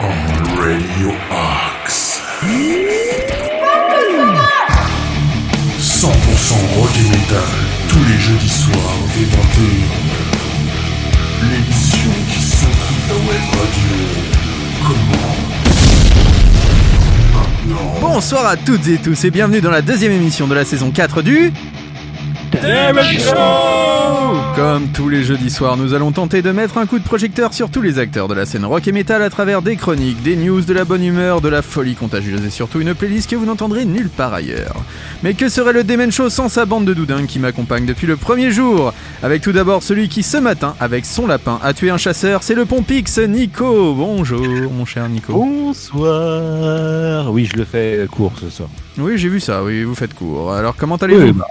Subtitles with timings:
[0.00, 0.14] On
[0.60, 2.22] Radio Axe.
[5.78, 6.08] 100%
[6.74, 7.42] rock et metal,
[7.88, 10.16] tous les jeudis soirs dès 21h.
[11.50, 14.45] L'émission qui s'intrigue la web radio.
[18.00, 21.22] Bonsoir à toutes et tous et bienvenue dans la deuxième émission de la saison 4
[21.22, 21.52] du
[24.56, 27.70] Comme tous les jeudis soirs, nous allons tenter de mettre un coup de projecteur sur
[27.70, 30.62] tous les acteurs de la scène rock et metal à travers des chroniques, des news,
[30.62, 33.84] de la bonne humeur, de la folie contagieuse et surtout une playlist que vous n'entendrez
[33.84, 34.76] nulle part ailleurs.
[35.22, 38.16] Mais que serait le Demen Show sans sa bande de doudingues qui m'accompagne depuis le
[38.16, 38.92] premier jour?
[39.22, 42.54] Avec tout d'abord celui qui ce matin, avec son lapin, a tué un chasseur, c'est
[42.54, 45.32] le Pompix, Nico Bonjour mon cher Nico.
[45.34, 47.30] Bonsoir.
[47.32, 48.68] Oui, je le fais court ce soir.
[48.98, 50.52] Oui, j'ai vu ça, oui, vous faites court.
[50.52, 51.22] Alors comment allez-vous?
[51.22, 51.46] Oui, bah.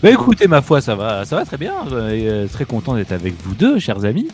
[0.00, 1.74] Bah écoutez, ma foi, ça va, ça va très bien.
[1.90, 4.28] Euh, très content d'être avec vous deux, chers amis,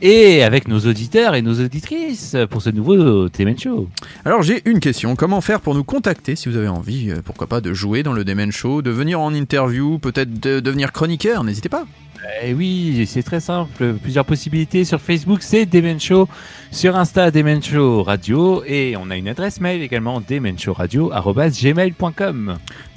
[0.00, 3.90] et avec nos auditeurs et nos auditrices pour ce nouveau Temen Show.
[4.24, 7.48] Alors j'ai une question, comment faire pour nous contacter si vous avez envie, euh, pourquoi
[7.48, 11.44] pas, de jouer dans le Demen Show, de venir en interview, peut-être de devenir chroniqueur,
[11.44, 11.84] n'hésitez pas.
[12.42, 13.96] Eh oui, c'est très simple.
[14.02, 16.26] Plusieurs possibilités sur Facebook, c'est Demen Show.
[16.70, 18.64] Sur Insta, Demen Show Radio.
[18.66, 22.56] Et on a une adresse mail également, demenshowradio.gmail.com.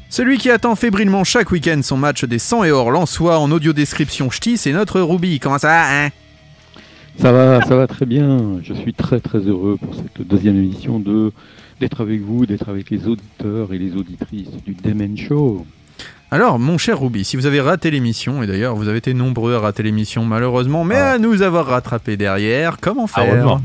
[0.10, 3.74] Celui qui attend fébrilement chaque week-end son match des 100 et or Lensois en audio
[3.74, 5.40] description ch'ti, c'est notre Ruby.
[5.40, 6.10] Comment ça va, hein?
[7.20, 8.60] Ça va, ça va très bien.
[8.64, 11.32] Je suis très très heureux pour cette deuxième émission de
[11.80, 15.66] d'être avec vous, d'être avec les auditeurs et les auditrices du Demen Show.
[16.32, 19.54] Alors, mon cher Ruby, si vous avez raté l'émission, et d'ailleurs vous avez été nombreux
[19.56, 21.12] à rater l'émission malheureusement, mais Ah.
[21.14, 23.26] à nous avoir rattrapé derrière, comment faire?
[23.28, 23.62] Heureusement.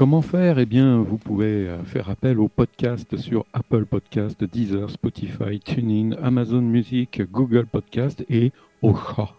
[0.00, 0.58] Comment faire?
[0.58, 6.16] Eh bien, vous pouvez euh, faire appel au podcast sur Apple Podcast, Deezer, Spotify, TuneIn,
[6.22, 9.34] Amazon Music, Google Podcast et Ocha.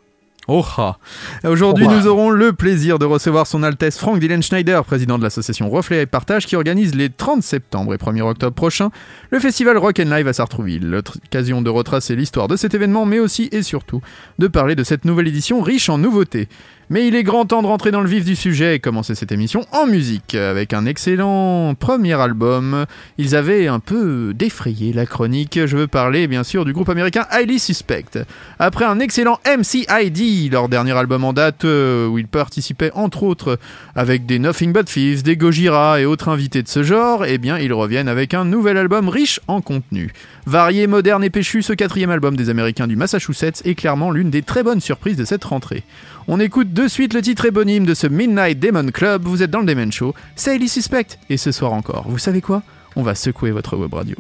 [0.48, 0.98] Ah.
[1.46, 5.70] Aujourd'hui, nous aurons le plaisir de recevoir son Altesse Frank Dylan Schneider, président de l'association
[5.70, 8.92] Reflet et Partage, qui organise les 30 septembre et 1er octobre prochains
[9.30, 10.90] le festival Rock and Live à Sartrouville.
[10.90, 14.02] L'occasion de retracer l'histoire de cet événement, mais aussi et surtout
[14.40, 16.50] de parler de cette nouvelle édition riche en nouveautés.
[16.92, 19.32] Mais il est grand temps de rentrer dans le vif du sujet et commencer cette
[19.32, 22.86] émission en musique avec un excellent premier album.
[23.18, 25.58] Ils avaient un peu défrayé la chronique.
[25.66, 28.26] Je veux parler bien sûr du groupe américain Highly Suspect.
[28.60, 33.58] Après un excellent MCID, leur dernier album en date, euh, où ils participaient entre autres
[33.96, 37.58] avec des Nothing But Thieves, des Gojira et autres invités de ce genre, eh bien
[37.58, 40.12] ils reviennent avec un nouvel album riche en contenu.
[40.46, 44.42] Varié, moderne et péchu, ce quatrième album des Américains du Massachusetts est clairement l'une des
[44.42, 45.84] très bonnes surprises de cette rentrée.
[46.28, 49.60] On écoute de suite le titre éponyme de ce Midnight Demon Club, vous êtes dans
[49.60, 52.64] le Demon Show, c'est Highly Suspect, et ce soir encore, vous savez quoi?
[52.96, 54.16] On va secouer votre web radio.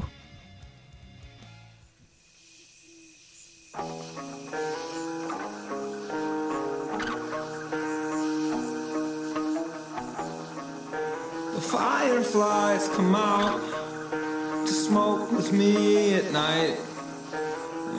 [11.61, 13.61] Fireflies come out
[14.66, 16.78] to smoke with me at night.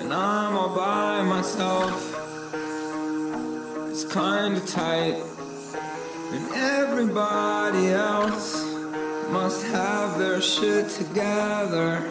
[0.00, 2.31] And I'm all by myself.
[3.92, 5.22] It's kinda tight.
[6.32, 8.64] And everybody else
[9.28, 12.02] must have their shit together.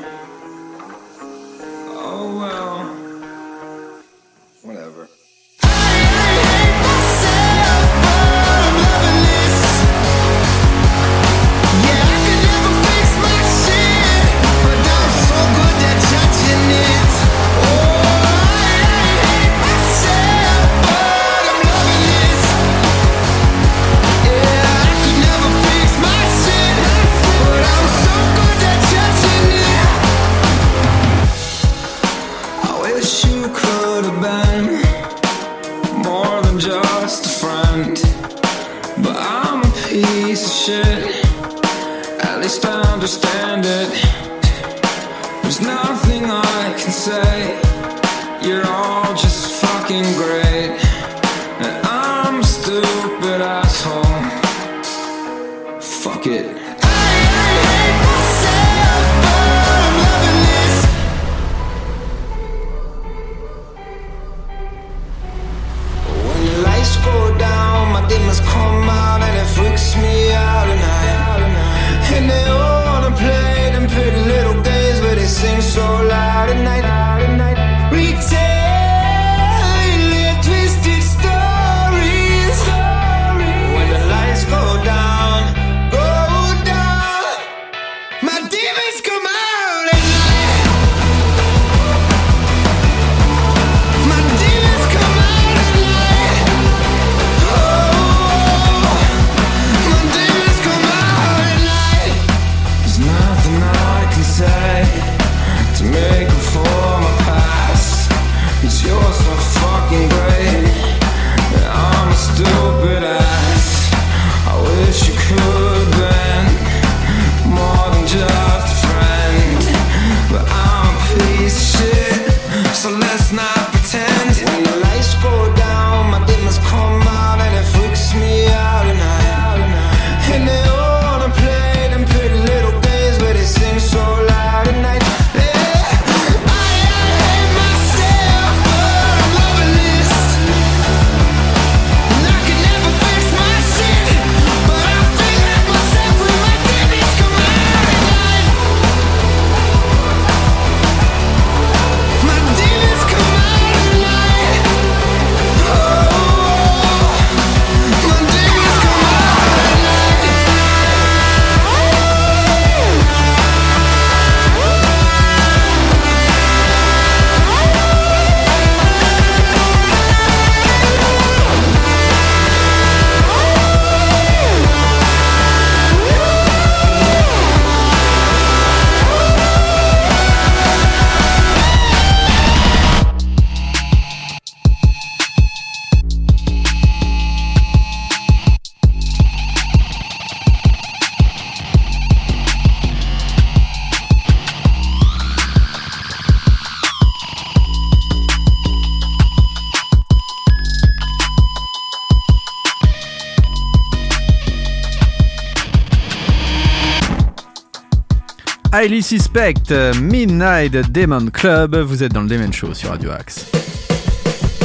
[208.81, 213.45] Highly Suspect, Midnight Demon Club, vous êtes dans le Demon Show sur Radio Axe.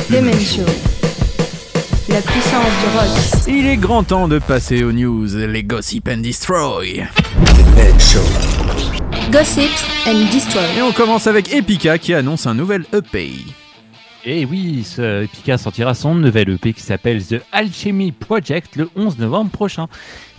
[0.08, 0.62] Demon Show.
[2.08, 3.46] La puissance du rock.
[3.46, 7.06] Il est grand temps de passer aux news, les Gossip and Destroy.
[9.30, 9.70] Gossip
[10.06, 10.64] and Destroy.
[10.78, 13.32] Et on commence avec Epica qui annonce un nouvel EP.
[14.28, 15.24] Et oui, ce
[15.56, 19.86] sortira son nouvel EP qui s'appelle The Alchemy Project le 11 novembre prochain.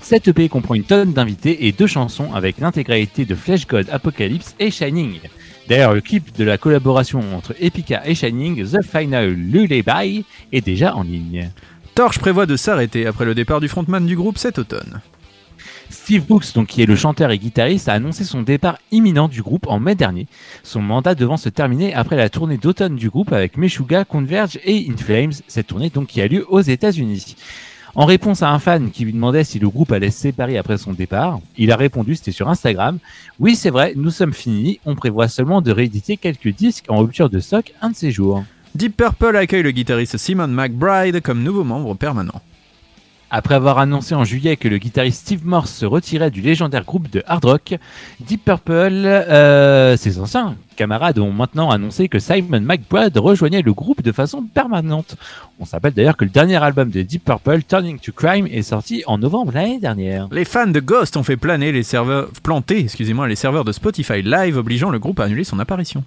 [0.01, 4.55] Cet EP comprend une tonne d'invités et deux chansons avec l'intégralité de Flesh God, Apocalypse
[4.59, 5.21] et Shining.
[5.69, 10.93] D'ailleurs, le clip de la collaboration entre Epica et Shining, The Final Lullaby, est déjà
[10.93, 11.49] en ligne.
[11.95, 14.99] Torch prévoit de s'arrêter après le départ du frontman du groupe cet automne.
[15.89, 19.41] Steve Brooks, donc, qui est le chanteur et guitariste, a annoncé son départ imminent du
[19.41, 20.27] groupe en mai dernier,
[20.63, 24.87] son mandat devant se terminer après la tournée d'automne du groupe avec Meshuga, Converge et
[24.89, 27.35] In Flames, cette tournée donc qui a lieu aux États-Unis.
[27.95, 30.77] En réponse à un fan qui lui demandait si le groupe allait se séparer après
[30.77, 32.99] son départ, il a répondu, c'était sur Instagram,
[33.39, 37.29] oui c'est vrai, nous sommes finis, on prévoit seulement de rééditer quelques disques en rupture
[37.29, 38.43] de stock un de ces jours.
[38.75, 42.41] Deep Purple accueille le guitariste Simon McBride comme nouveau membre permanent.
[43.29, 47.09] Après avoir annoncé en juillet que le guitariste Steve Morse se retirait du légendaire groupe
[47.09, 47.75] de hard rock,
[48.21, 54.01] Deep Purple, euh, ses anciens camarades ont maintenant annoncé que Simon McBride rejoignait le groupe
[54.01, 55.18] de façon permanente.
[55.59, 59.03] On s'appelle d'ailleurs que le dernier album de Deep Purple, Turning to Crime, est sorti
[59.07, 60.30] en novembre l'année dernière.
[60.31, 64.56] Les fans de Ghost ont fait planer les serveurs, planter, les serveurs de Spotify Live,
[64.57, 66.03] obligeant le groupe à annuler son apparition.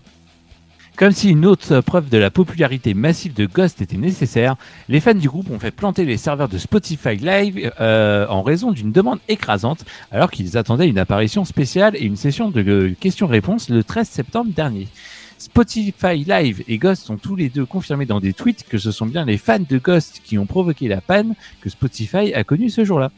[1.01, 4.57] Comme si une autre preuve de la popularité massive de Ghost était nécessaire,
[4.91, 8.71] les fans du groupe ont fait planter les serveurs de Spotify Live euh, en raison
[8.71, 13.83] d'une demande écrasante, alors qu'ils attendaient une apparition spéciale et une session de questions-réponses le
[13.83, 14.89] 13 septembre dernier.
[15.39, 19.07] Spotify Live et Ghost ont tous les deux confirmé dans des tweets que ce sont
[19.07, 22.85] bien les fans de Ghost qui ont provoqué la panne que Spotify a connue ce
[22.85, 23.11] jour-là.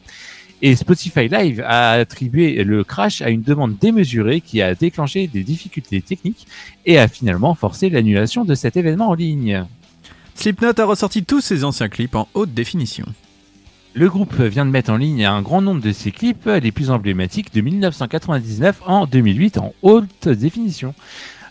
[0.64, 5.42] Et Spotify Live a attribué le crash à une demande démesurée qui a déclenché des
[5.42, 6.47] difficultés techniques
[6.87, 9.64] et a finalement forcé l'annulation de cet événement en ligne.
[10.37, 13.07] Slipknot a ressorti tous ses anciens clips en haute définition.
[13.95, 16.90] Le groupe vient de mettre en ligne un grand nombre de ses clips les plus
[16.90, 20.95] emblématiques de 1999 en 2008 en haute définition.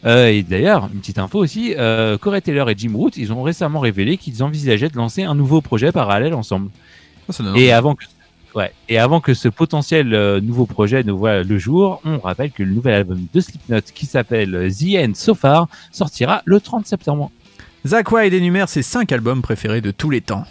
[0.05, 3.43] Euh, et d'ailleurs, une petite info aussi, euh, Corey Taylor et Jim Root, ils ont
[3.43, 6.71] récemment révélé qu'ils envisageaient de lancer un nouveau projet parallèle ensemble.
[7.27, 8.05] Oh, donne Et avant que
[8.53, 8.73] Ouais.
[8.89, 12.63] Et avant que ce potentiel euh, nouveau projet ne voit le jour, on rappelle que
[12.63, 17.31] le nouvel album de Slipknot qui s'appelle The End So Far sortira le 30 septembre.
[17.85, 20.45] Zach Wilde énumère ses 5 albums préférés de tous les temps.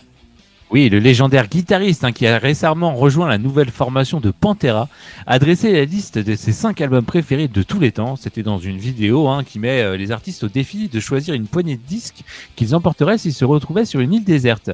[0.72, 4.88] Oui, le légendaire guitariste hein, qui a récemment rejoint la nouvelle formation de Pantera
[5.26, 8.14] a dressé la liste de ses 5 albums préférés de tous les temps.
[8.14, 11.48] C'était dans une vidéo hein, qui met euh, les artistes au défi de choisir une
[11.48, 12.22] poignée de disques
[12.54, 14.70] qu'ils emporteraient s'ils se retrouvaient sur une île déserte.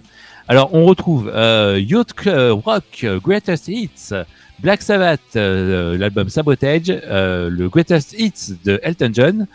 [0.49, 4.13] Alors on retrouve euh, Yacht Club Rock euh, Greatest Hits,
[4.61, 9.47] Black Sabbath, euh, l'album Sabotage, euh, le Greatest Hits de Elton John,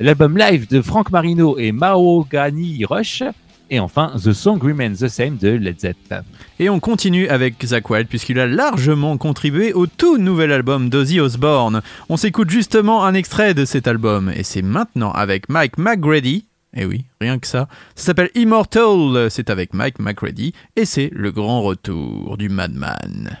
[0.00, 3.22] l'album live de Frank Marino et Mahogany Rush,
[3.70, 6.14] et enfin The Song Remains the Same de Led Zepp.
[6.58, 11.20] Et on continue avec Zach Wilde puisqu'il a largement contribué au tout nouvel album d'Ozzy
[11.20, 11.82] Osbourne.
[12.08, 16.46] On s'écoute justement un extrait de cet album et c'est maintenant avec Mike McGrady.
[16.74, 17.68] Et oui, rien que ça.
[17.94, 23.38] Ça s'appelle Immortal, c'est avec Mike McGrady et c'est le grand retour du Madman.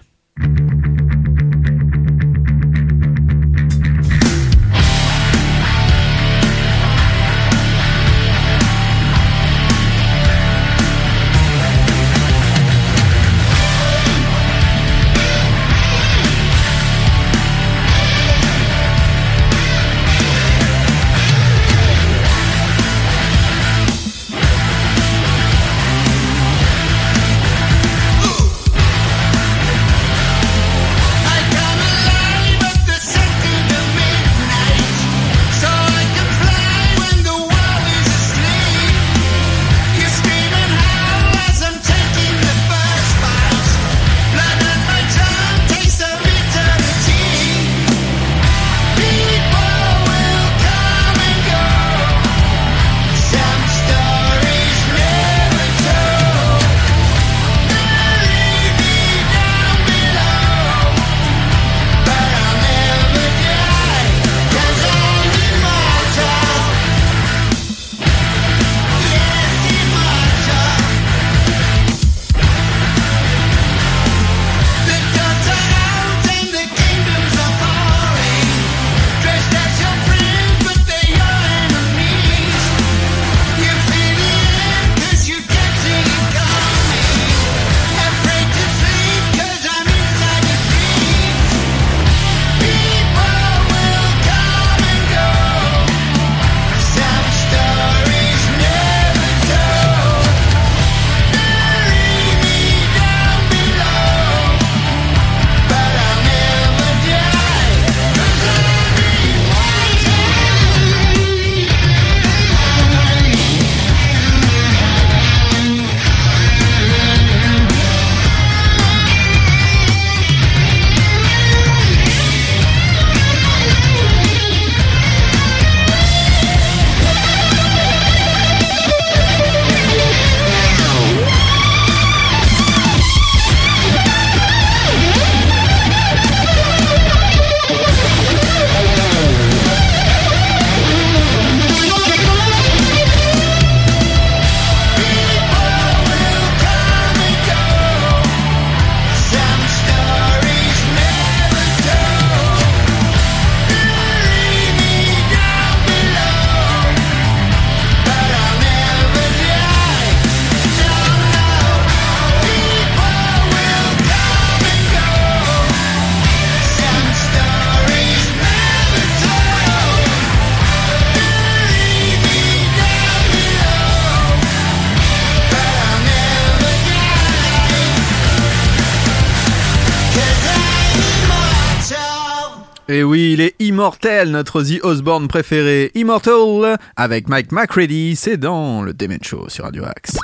[183.82, 185.90] Immortel, notre Ozzy Osbourne préféré.
[185.96, 190.18] Immortal, avec Mike McCready, c'est dans le Demen Show sur Radio Axe.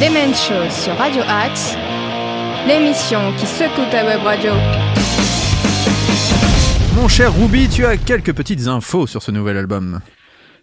[0.00, 1.76] Demen Show sur Radio Axe,
[2.66, 4.52] l'émission qui secoue ta web radio.
[6.96, 10.00] Mon cher Ruby, tu as quelques petites infos sur ce nouvel album.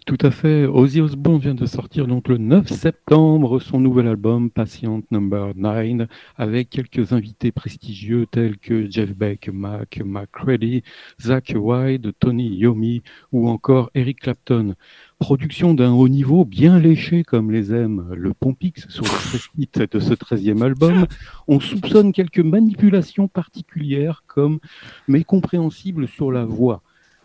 [0.04, 0.66] Tout à fait.
[0.66, 6.08] Ozzy Osbourne vient de sortir donc le 9 septembre son nouvel album Patient Number 9
[6.36, 10.82] avec quelques invités prestigieux tels que Jeff Beck, Mac McCready,
[11.20, 14.74] Zach White, Tony Yomi ou encore Eric Clapton.
[15.20, 20.00] Production d'un haut niveau bien léché comme les aime le Pompix sur le presse-kit de
[20.00, 21.06] ce 13e album,
[21.46, 24.58] on soupçonne quelques manipulations particulières comme
[25.06, 26.82] mécompréhensibles sur la voix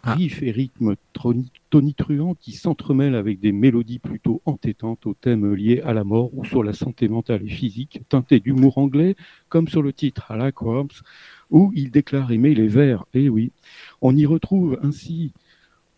[0.08, 0.18] Ah.
[0.20, 5.94] et rythme troni- tonitruants qui s'entremêlent avec des mélodies plutôt entêtantes aux thèmes liés à
[5.94, 9.16] la mort ou sur la santé mentale et physique, teintées d'humour anglais,
[9.50, 11.04] comme sur le titre à la Corpse,
[11.50, 13.06] où il déclare aimer les vers.
[13.14, 13.52] Et oui,
[14.02, 15.34] on y retrouve ainsi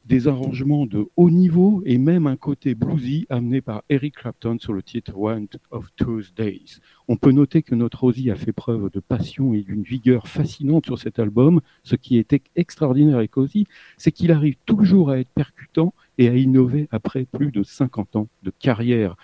[0.09, 4.73] des arrangements de haut niveau et même un côté bluesy amené par Eric Clapton sur
[4.73, 6.79] le titre One of Tuesdays.
[7.07, 10.87] On peut noter que notre Ozzy a fait preuve de passion et d'une vigueur fascinante
[10.87, 11.61] sur cet album.
[11.83, 16.35] Ce qui était extraordinaire avec Ozzy, c'est qu'il arrive toujours à être percutant et à
[16.35, 19.15] innover après plus de 50 ans de carrière.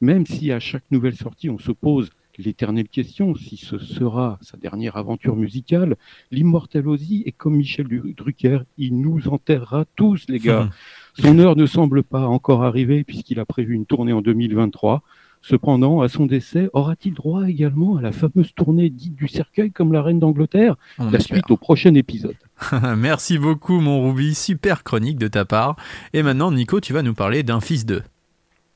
[0.00, 4.56] Même si à chaque nouvelle sortie, on se pose l'éternelle question si ce sera sa
[4.56, 5.96] dernière aventure musicale,
[6.30, 10.70] l'immortel Ozzy est comme Michel Drucker, il nous enterrera tous les gars.
[11.14, 15.02] Son heure ne semble pas encore arriver puisqu'il a prévu une tournée en 2023.
[15.42, 19.92] Cependant, à son décès, aura-t-il droit également à la fameuse tournée dite du cercueil comme
[19.92, 20.76] la reine d'Angleterre?
[20.98, 21.22] La espère.
[21.22, 22.36] suite au prochain épisode.
[22.96, 24.34] Merci beaucoup, mon Ruby.
[24.34, 25.76] Super chronique de ta part.
[26.12, 28.02] Et maintenant, Nico, tu vas nous parler d'un fils d'eux.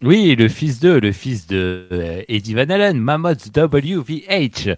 [0.03, 4.75] Oui, le fils de, le fils de euh, Eddie Van Halen, Mammoth WVH,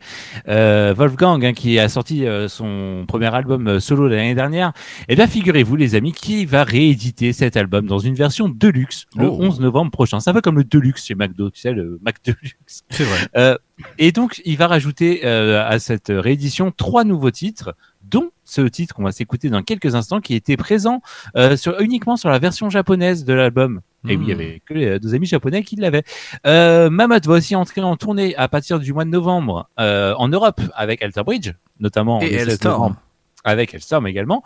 [0.47, 4.73] euh, Wolfgang, hein, qui a sorti euh, son premier album euh, solo l'année dernière.
[5.09, 9.27] Et bien, figurez-vous, les amis, qui va rééditer cet album dans une version deluxe le
[9.27, 9.39] Oh.
[9.41, 10.21] 11 novembre prochain.
[10.21, 12.85] Ça va comme le deluxe chez McDo, tu sais, le Mac Deluxe.
[12.91, 13.19] C'est vrai.
[13.37, 13.57] Euh,
[13.99, 17.75] et donc, il va rajouter euh, à cette réédition trois nouveaux titres,
[18.11, 21.01] dont ce titre qu'on va s'écouter dans quelques instants, qui était présent
[21.37, 23.81] euh, sur, uniquement sur la version japonaise de l'album.
[24.09, 24.39] Et oui, il y Hmm.
[24.39, 26.05] avait que les deux amis japonais qui l'avaient.
[26.47, 30.29] Euh, Mammoth va aussi entrer en tournée à partir du mois de novembre euh, en
[30.29, 32.75] Europe avec Alter Bridge, notamment Et le 16 Hellstorm.
[32.75, 32.97] novembre,
[33.43, 34.45] avec Hellstorm également.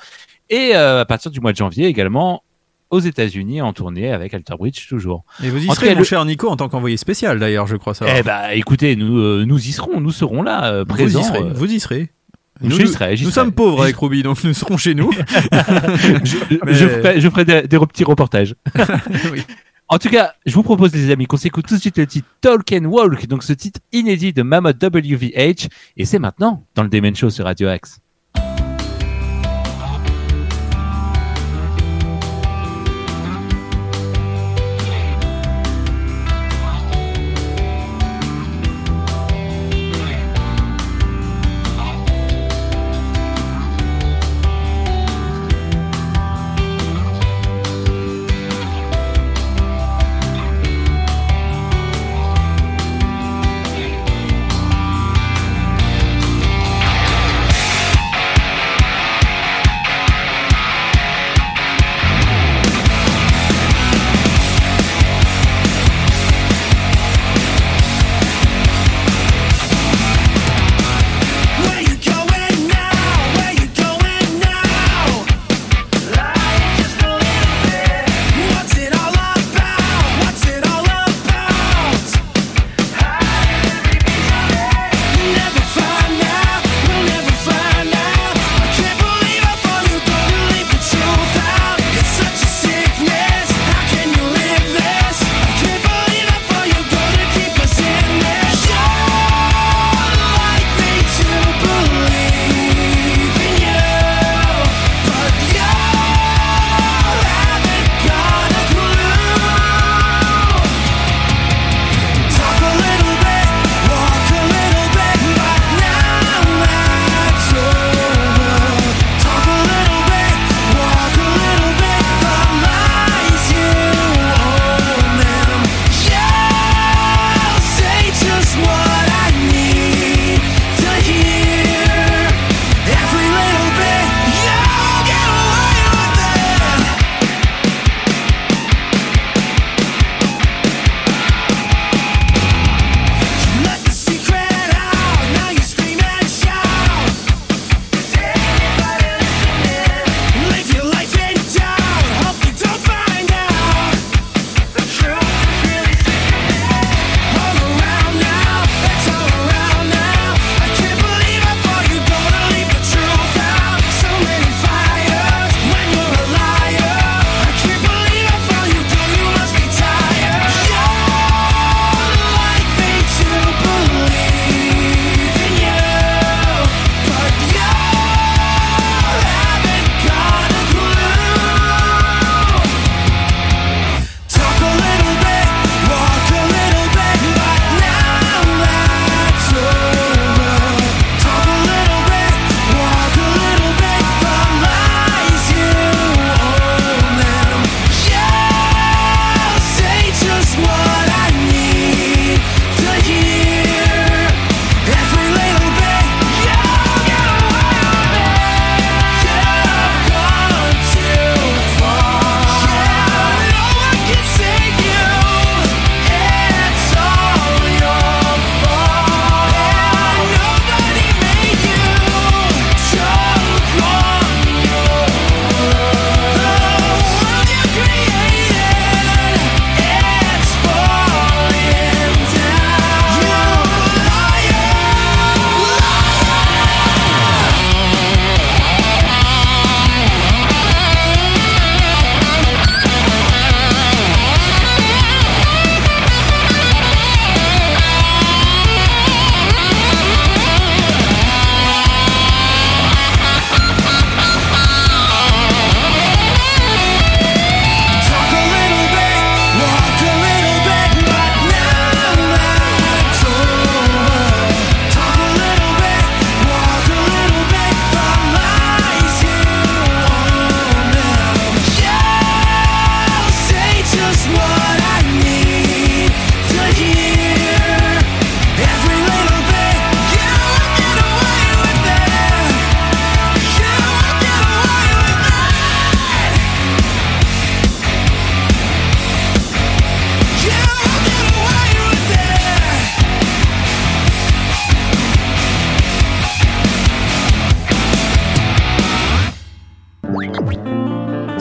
[0.48, 2.42] Et euh, à partir du mois de janvier également
[2.88, 5.24] aux États-Unis en tournée avec Alter Bridge toujours.
[5.44, 7.76] Et vous y serez, cas, mon le- cher Nico, en tant qu'envoyé spécial, d'ailleurs, je
[7.76, 8.06] crois ça.
[8.18, 11.20] Eh ben, écoutez, nous euh, nous y serons, nous serons là euh, vous présents.
[11.20, 11.38] y serez.
[11.42, 12.10] euh, Vous y serez.
[12.62, 13.44] J'y serai, j'y nous serai.
[13.46, 15.10] sommes pauvres avec Ruby, donc nous serons chez nous.
[15.12, 18.54] je, Mais- je ferai, je ferai des, des petits reportages.
[19.32, 19.42] Oui.
[19.92, 22.28] En tout cas, je vous propose, les amis, qu'on s'écoute tout de suite le titre
[22.40, 26.88] Talk and Walk, donc ce titre inédit de Mammoth WVH, et c'est maintenant dans le
[26.88, 27.98] Demen Show sur Radio Axe.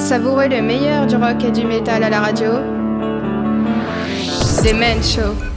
[0.09, 2.49] Savourez le meilleur du rock et du métal à la radio.
[4.63, 5.48] The Men Show.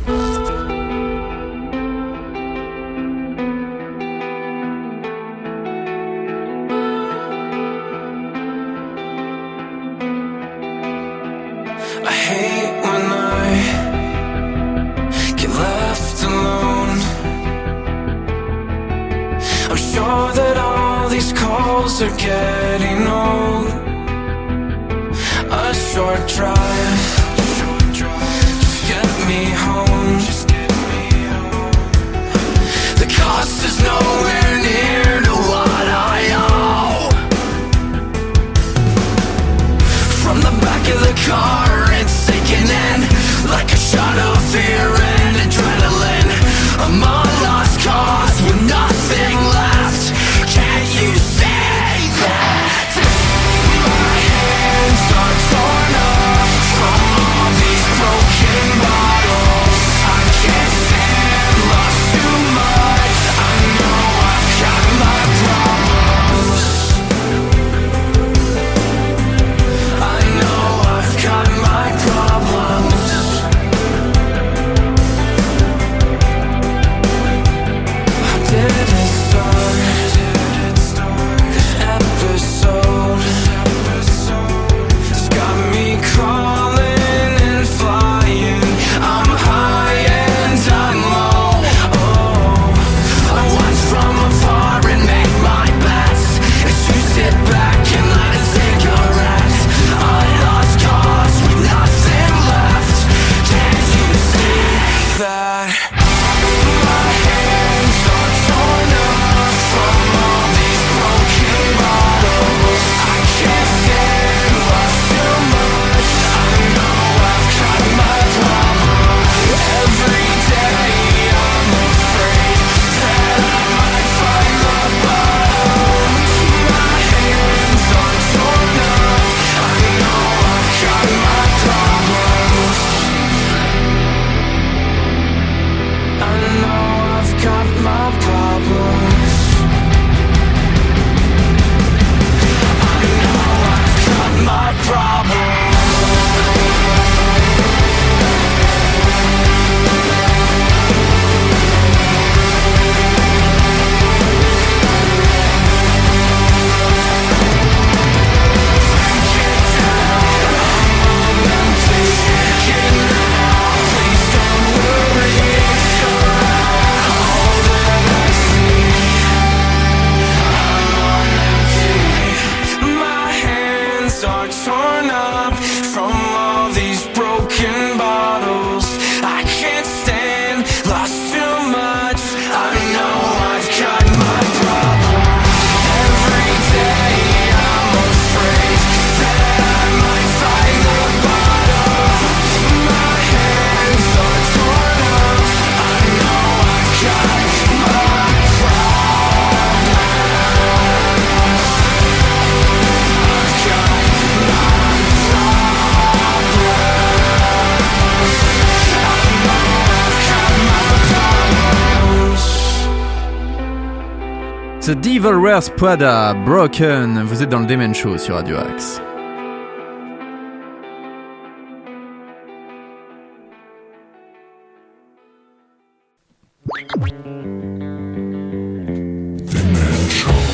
[214.84, 217.22] The Devil Wears Prada, Broken.
[217.22, 219.00] Vous êtes dans le Demen Show sur Radio Axe.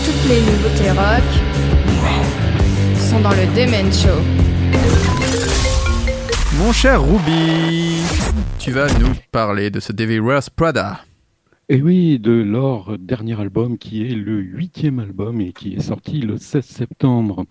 [0.05, 1.25] Toutes les nouveautés rock
[3.09, 4.21] sont dans le Demen Show.
[6.59, 8.03] Mon cher Ruby,
[8.59, 11.01] tu vas nous parler de ce Devil Wears Prada.
[11.71, 16.21] Et oui, de leur dernier album qui est le huitième album et qui est sorti
[16.21, 17.45] le 16 septembre.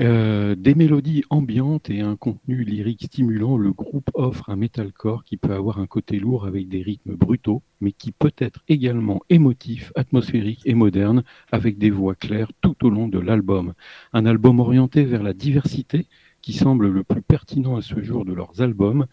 [0.00, 5.36] Euh, des mélodies ambiantes et un contenu lyrique stimulant, le groupe offre un metalcore qui
[5.36, 9.92] peut avoir un côté lourd avec des rythmes brutaux, mais qui peut être également émotif,
[9.94, 13.74] atmosphérique et moderne, avec des voix claires tout au long de l'album.
[14.12, 16.08] Un album orienté vers la diversité
[16.42, 19.06] qui semble le plus pertinent à ce jour de leurs albums.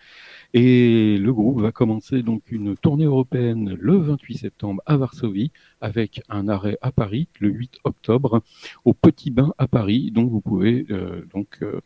[0.54, 6.22] Et le groupe va commencer donc une tournée européenne le 28 septembre à Varsovie, avec
[6.30, 8.42] un arrêt à Paris le 8 octobre,
[8.84, 10.12] au Petit Bain à Paris.
[10.12, 11.80] Donc vous pouvez euh, donc euh,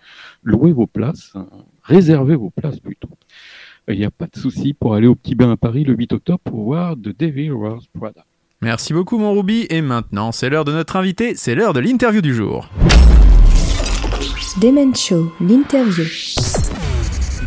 [0.44, 1.48] louer vos places, hein,
[1.84, 3.10] réserver vos places plutôt.
[3.88, 6.14] Il n'y a pas de souci pour aller au Petit Bain à Paris le 8
[6.14, 8.26] octobre pour voir The Devil Wears Prada.
[8.62, 12.22] Merci beaucoup mon Ruby, et maintenant c'est l'heure de notre invité, c'est l'heure de l'interview
[12.22, 12.70] du jour.
[14.60, 16.06] Demen Show, l'interview.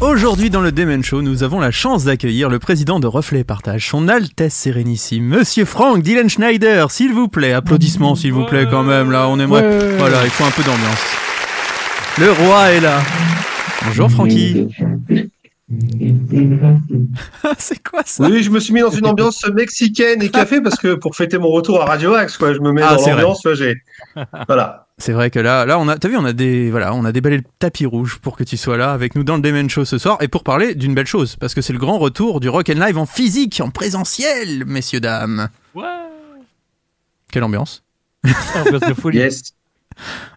[0.01, 3.45] Aujourd'hui dans le Demen Show, nous avons la chance d'accueillir le président de Reflet et
[3.45, 7.53] Partage, son Altesse Sérénissime, Monsieur Frank Dylan Schneider, s'il vous plaît.
[7.53, 9.97] Applaudissements s'il vous plaît quand même, là on aimerait...
[9.99, 11.05] Voilà, il faut un peu d'ambiance.
[12.19, 13.01] Le roi est là.
[13.87, 14.69] Bonjour Francky.
[17.59, 18.25] C'est quoi ça?
[18.29, 21.39] Oui, je me suis mis dans une ambiance mexicaine et café parce que pour fêter
[21.39, 23.75] mon retour à Radio Axe, quoi, je me mets Ah, dans l'ambiance, j'ai.
[24.47, 24.88] Voilà.
[25.01, 27.13] C'est vrai que là, là, on a, t'as vu, on a des, voilà, on a
[27.13, 29.85] déballé le tapis rouge pour que tu sois là avec nous dans le Demen Show
[29.85, 32.49] ce soir et pour parler d'une belle chose, parce que c'est le grand retour du
[32.49, 35.49] Rock and Live en physique, en présentiel, messieurs dames.
[35.75, 35.85] Ouais.
[37.31, 37.85] Quelle ambiance.
[38.57, 39.19] Ambiance de folie.
[39.19, 39.55] Yes.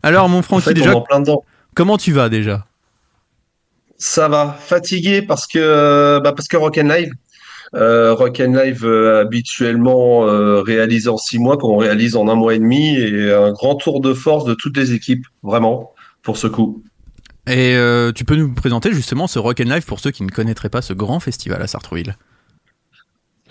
[0.03, 1.43] Alors, mon En Francky, fait, déjà, en plein dedans.
[1.73, 2.65] comment tu vas déjà?
[3.97, 4.57] Ça va.
[4.59, 7.11] Fatigué parce que, bah, parce que Rock'n'Live.
[7.73, 12.59] Euh, Rock'n'Live euh, habituellement euh, réalisé en six mois, qu'on réalise en un mois et
[12.59, 16.83] demi, et un grand tour de force de toutes les équipes, vraiment, pour ce coup.
[17.47, 20.29] Et euh, tu peux nous présenter justement ce Rock and Live pour ceux qui ne
[20.29, 22.15] connaîtraient pas ce grand festival à Sartrouville?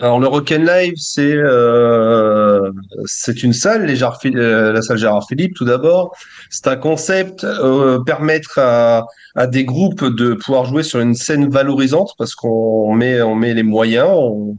[0.01, 2.71] Alors le Rock'n'Live, c'est euh,
[3.05, 6.15] c'est une salle, euh, la salle Gérard Philippe tout d'abord.
[6.49, 11.51] C'est un concept euh, permettre à, à des groupes de pouvoir jouer sur une scène
[11.51, 14.57] valorisante parce qu'on met on met les moyens, on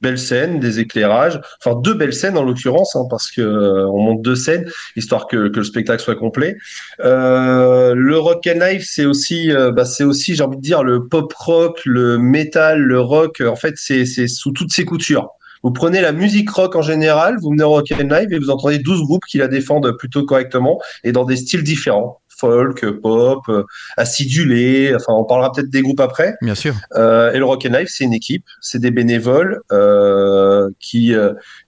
[0.00, 3.98] belle scène, des éclairages, enfin deux belles scènes en l'occurrence hein, parce que euh, on
[3.98, 6.56] monte deux scènes histoire que, que le spectacle soit complet.
[7.00, 11.32] Euh, le Rock'n'Live, c'est aussi euh, bah, c'est aussi j'ai envie de dire le pop
[11.34, 13.40] rock, le metal, le rock.
[13.40, 15.30] En fait, c'est sous toutes ses coutures.
[15.64, 18.50] Vous prenez la musique rock en général, vous venez au Rock and Live et vous
[18.50, 22.20] entendez 12 groupes qui la défendent plutôt correctement et dans des styles différents.
[22.38, 23.64] Folk, pop, euh,
[23.96, 26.34] acidulé, enfin on parlera peut-être des groupes après.
[26.40, 26.74] Bien sûr.
[26.94, 31.14] Euh, et le Rock and Life, c'est une équipe, c'est des bénévoles euh, qui,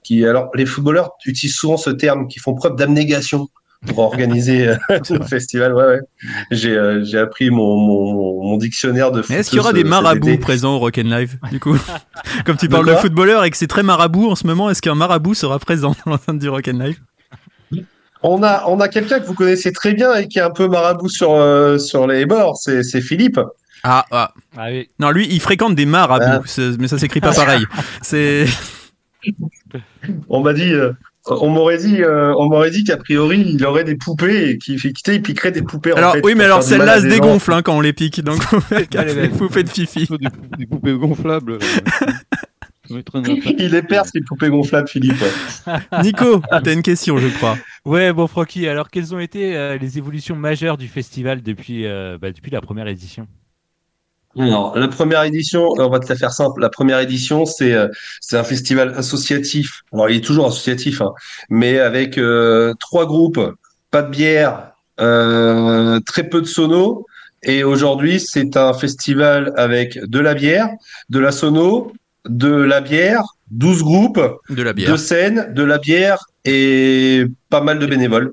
[0.03, 3.49] qui, alors les footballeurs utilisent souvent ce terme, qui font preuve d'abnégation
[3.87, 5.75] pour organiser le festival.
[5.75, 6.01] Ouais, ouais.
[6.51, 9.23] J'ai, euh, j'ai appris mon, mon, mon dictionnaire de.
[9.31, 11.77] Mais est-ce qu'il y aura foot, des marabouts présents au Rock and Live du coup
[12.45, 14.71] Comme tu De parles de quoi footballeur et que c'est très marabout en ce moment,
[14.71, 17.01] est-ce qu'un marabout sera présent dans l'enceinte du Rock and Live
[18.23, 20.69] On a, on a quelqu'un que vous connaissez très bien et qui est un peu
[20.69, 23.41] marabout sur, euh, sur les bords, c'est, c'est Philippe.
[23.83, 24.89] ah, ah, Ah oui.
[24.99, 27.65] non, lui, il fréquente des marabouts, c'est- mais ça s'écrit pas pareil.
[28.03, 28.45] C'est
[30.29, 30.93] On m'a dit, euh,
[31.27, 34.79] on m'aurait dit, euh, on m'aurait dit qu'a priori il aurait des poupées et qu'il
[34.79, 35.93] fait quitter, il piquerait des poupées.
[35.93, 37.23] en alors fait, oui, mais alors faire du mal celle-là à se des gens.
[37.23, 40.09] dégonfle hein, quand on les pique, donc on les poupées de Fifi.
[40.59, 41.59] Des poupées gonflables.
[42.91, 45.23] Il est perse les poupées gonflables, Philippe.
[46.03, 47.57] Nico, t'as une question, je crois.
[47.85, 52.19] Ouais, bon, Francky, alors quelles ont été euh, les évolutions majeures du festival depuis, euh,
[52.21, 53.27] bah, depuis la première édition?
[54.39, 56.61] Alors, la première édition, on va te la faire simple.
[56.61, 57.89] La première édition, c'est euh,
[58.21, 59.83] c'est un festival associatif.
[59.93, 61.13] Alors, il est toujours associatif, hein,
[61.49, 63.41] mais avec euh, trois groupes,
[63.91, 67.07] pas de bière, euh, très peu de sono.
[67.43, 70.69] Et aujourd'hui, c'est un festival avec de la bière,
[71.09, 71.93] de la sono,
[72.29, 74.91] de la bière, 12 groupes, De la bière.
[74.91, 78.33] deux scènes, de la bière et pas mal de bénévoles.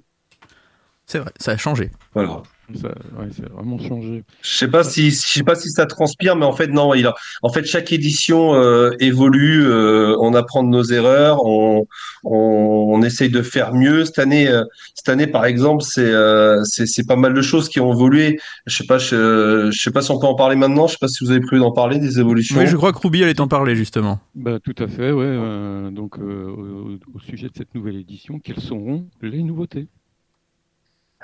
[1.05, 1.91] C'est vrai, ça a changé.
[2.13, 2.41] Voilà.
[2.75, 4.23] Ça, ouais, ça a vraiment changé.
[4.41, 6.93] Je sais pas si je sais pas si ça transpire, mais en fait non.
[6.93, 9.65] Il a, en fait chaque édition euh, évolue.
[9.65, 11.45] euh, on apprend de nos erreurs.
[11.45, 11.85] On,
[12.25, 14.03] on on essaye de faire mieux.
[14.05, 14.63] Cette année, euh,
[14.95, 16.61] cette année par exemple, c'est euh,
[17.07, 18.37] pas mal de choses qui ont évolué.
[18.65, 20.87] Je sais pas, je, je sais pas si on peut en parler maintenant.
[20.87, 22.59] Je sais pas si vous avez prévu d'en parler des évolutions.
[22.59, 24.19] Oui, je crois que Ruby allait t'en parler justement.
[24.35, 25.23] Bah, tout à fait, ouais.
[25.25, 29.87] euh, donc, euh, au, au sujet de cette nouvelle édition, quelles seront les nouveautés?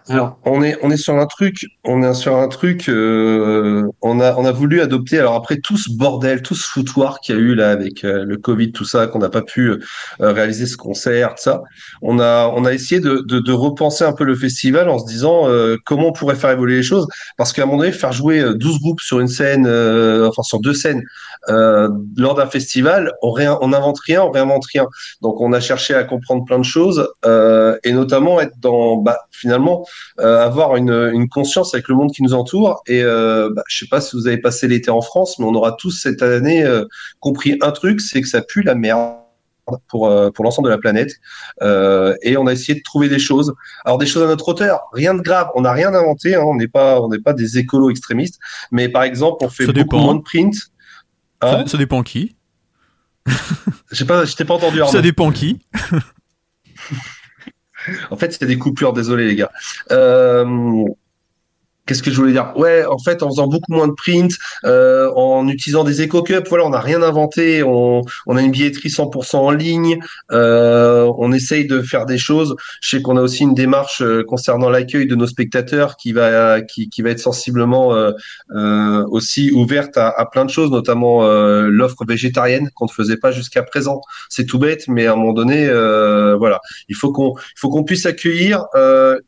[0.09, 2.89] Alors, on est on est sur un truc, on est sur un truc.
[2.89, 5.17] euh, on a on a voulu adopter.
[5.17, 8.25] Alors après tout ce bordel, tout ce foutoir qu'il y a eu là avec euh,
[8.25, 9.77] le Covid, tout ça, qu'on n'a pas pu euh,
[10.19, 11.61] réaliser ce concert, tout ça.
[12.01, 15.05] On a on a essayé de, de de repenser un peu le festival en se
[15.05, 17.07] disant euh, comment on pourrait faire évoluer les choses.
[17.37, 19.65] Parce qu'à un moment donné, faire jouer euh, 12 groupes sur une scène,
[20.27, 21.01] enfin sur deux scènes,
[21.49, 24.87] euh, lors d'un festival, on réin, on invente rien, on réinvente rien.
[25.21, 29.17] Donc on a cherché à comprendre plein de choses euh, et notamment être dans bah,
[29.31, 29.85] finalement
[30.19, 32.81] euh, avoir une, une conscience avec le monde qui nous entoure.
[32.87, 35.53] Et euh, bah, je sais pas si vous avez passé l'été en France, mais on
[35.55, 36.85] aura tous cette année euh,
[37.19, 39.15] compris un truc, c'est que ça pue la merde
[39.87, 41.11] pour euh, pour l'ensemble de la planète.
[41.61, 43.53] Euh, et on a essayé de trouver des choses.
[43.85, 45.49] Alors des choses à notre hauteur, rien de grave.
[45.55, 46.35] On n'a rien inventé.
[46.35, 48.39] Hein, on n'est pas on n'est pas des écolos extrémistes.
[48.71, 49.99] Mais par exemple, on fait Ça beaucoup dépend.
[49.99, 50.53] moins de print.
[51.43, 52.35] Hein Ça, ça dépend qui.
[53.25, 54.81] Je sais pas, je t'ai pas entendu.
[54.81, 54.91] Arnaud.
[54.91, 55.59] Ça dépend qui.
[58.11, 59.51] En fait, c'est des coupures, désolé les gars.
[59.91, 60.85] Euh,
[61.85, 62.53] Qu'est-ce que je voulais dire?
[62.55, 64.31] Ouais, en fait, en faisant beaucoup moins de print,
[64.63, 67.61] euh, en utilisant des Eco Cups, voilà, on n'a rien inventé.
[67.61, 69.99] On, on a une billetterie 100% en ligne.
[70.31, 72.55] Euh, on essaye de faire des choses.
[72.81, 76.61] Je sais qu'on a aussi une démarche euh, concernant l'accueil de nos spectateurs qui va
[76.61, 78.11] qui, qui va être sensiblement euh,
[78.51, 83.17] euh, aussi ouverte à, à, plein de choses, notamment euh, l'offre végétarienne qu'on ne faisait
[83.17, 84.01] pas jusqu'à présent.
[84.29, 85.67] C'est tout bête, mais à un moment donné,
[86.37, 88.65] voilà, il faut qu'on il faut qu'on puisse accueillir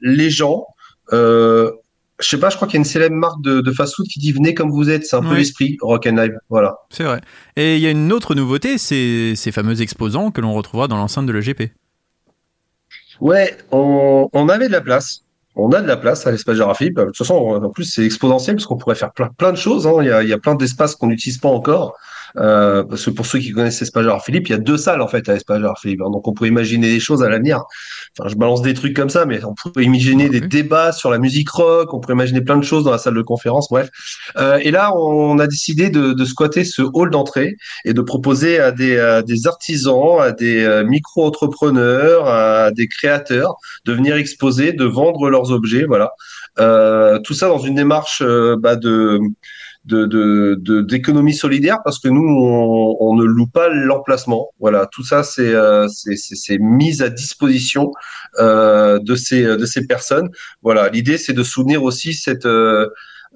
[0.02, 0.66] les gens.
[1.14, 1.72] Euh,
[2.20, 4.20] je sais pas, je crois qu'il y a une célèbre marque de, de fast-food qui
[4.20, 5.06] dit venez comme vous êtes.
[5.06, 6.38] C'est un peu l'esprit rock and live.
[6.50, 6.78] Voilà.
[6.90, 7.22] C'est vrai.
[7.56, 10.98] Et il y a une autre nouveauté, c'est ces fameux exposants que l'on retrouvera dans
[10.98, 11.74] l'enceinte de l'EGP.
[13.20, 15.22] Ouais, on, on avait de la place.
[15.58, 16.98] On a de la place à l'espace Gérard Philippe.
[16.98, 19.88] De toute façon, en plus, c'est exponentiel parce qu'on pourrait faire plein, plein de choses.
[19.88, 19.96] Hein.
[20.02, 21.98] Il, y a, il y a plein d'espaces qu'on n'utilise pas encore.
[22.38, 25.08] Euh, parce que pour ceux qui connaissent Gérard Philippe, il y a deux salles en
[25.08, 26.02] fait à Gérard Philippe.
[26.02, 26.10] hein.
[26.12, 27.64] Donc on pourrait imaginer des choses à l'avenir.
[28.18, 31.18] Enfin, je balance des trucs comme ça, mais on pourrait imaginer des débats sur la
[31.18, 31.94] musique rock.
[31.94, 33.68] On pourrait imaginer plein de choses dans la salle de conférence.
[33.70, 33.90] Bref.
[34.38, 38.60] Euh, et là, on a décidé de, de squatter ce hall d'entrée et de proposer
[38.60, 44.74] à des, à des artisans, à des euh, micro-entrepreneurs, à des créateurs de venir exposer,
[44.74, 46.12] de vendre leurs objets, voilà.
[46.60, 49.20] Euh, tout ça dans une démarche euh, bah, de
[49.86, 54.50] de- de- de- d'économie solidaire parce que nous on, on ne loue pas l'emplacement.
[54.60, 57.92] Voilà tout ça c'est euh, c'est c'est- c'est mis à disposition
[58.40, 60.30] euh, de ces de ces personnes.
[60.64, 62.88] Voilà l'idée c'est de soutenir aussi cette euh,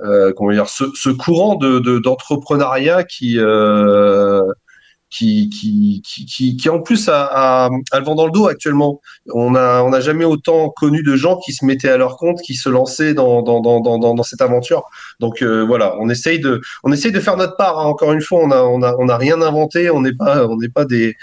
[0.02, 4.69] euh, comment dire ce, ce courant de de- d'entrepreneuriat qui euh, qui,
[5.10, 9.02] qui, qui, qui, qui en plus a, a, a le vent dans le dos actuellement.
[9.34, 12.42] On a, on n'a jamais autant connu de gens qui se mettaient à leur compte,
[12.42, 14.84] qui se lançaient dans, dans, dans, dans, dans, cette aventure.
[15.20, 17.80] Donc euh, voilà, on essaye de, on essaye de faire notre part.
[17.80, 17.86] hein.
[17.86, 19.90] Encore une fois, on a, on a, on a rien inventé.
[19.90, 21.16] On n'est pas, on n'est pas des.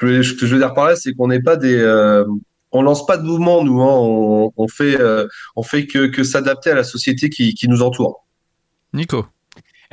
[0.00, 1.76] Ce que je veux dire par là, c'est qu'on n'est pas des.
[1.76, 2.24] euh,
[2.72, 3.80] on lance pas de mouvement, nous.
[3.80, 3.94] Hein.
[3.96, 7.82] On, on fait, euh, on fait que, que s'adapter à la société qui, qui nous
[7.82, 8.24] entoure.
[8.92, 9.26] Nico.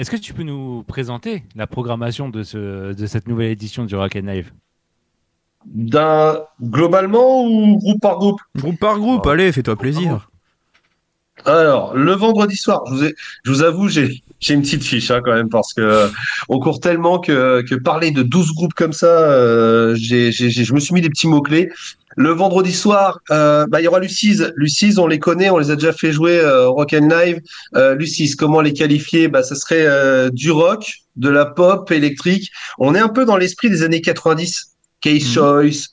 [0.01, 3.95] Est-ce que tu peux nous présenter la programmation de, ce, de cette nouvelle édition du
[3.95, 4.51] Rock and Live?
[5.65, 8.39] D'un globalement ou groupe par groupe?
[8.57, 9.29] Groupe par groupe, Oh.
[9.29, 10.27] allez, fais-toi plaisir.
[11.45, 15.11] Alors, le vendredi soir, je vous, ai- je vous avoue, j'ai j'ai une petite fiche
[15.11, 16.07] hein, quand même parce que euh,
[16.49, 20.63] on court tellement que, que parler de 12 groupes comme ça, euh, j'ai, j'ai, j'ai-
[20.63, 21.69] je me suis mis des petits mots-clés.
[22.17, 24.51] Le vendredi soir, euh, bah, il y aura Lucize.
[24.55, 27.39] Lucize, on les connaît, on les a déjà fait jouer euh, Rock and Live.
[27.75, 29.27] Euh, Lucize, comment les qualifier?
[29.29, 32.49] Bah, Ça serait euh, du rock, de la pop électrique.
[32.79, 34.75] On est un peu dans l'esprit des années 90.
[34.99, 35.33] Case Mhm.
[35.33, 35.87] Choice,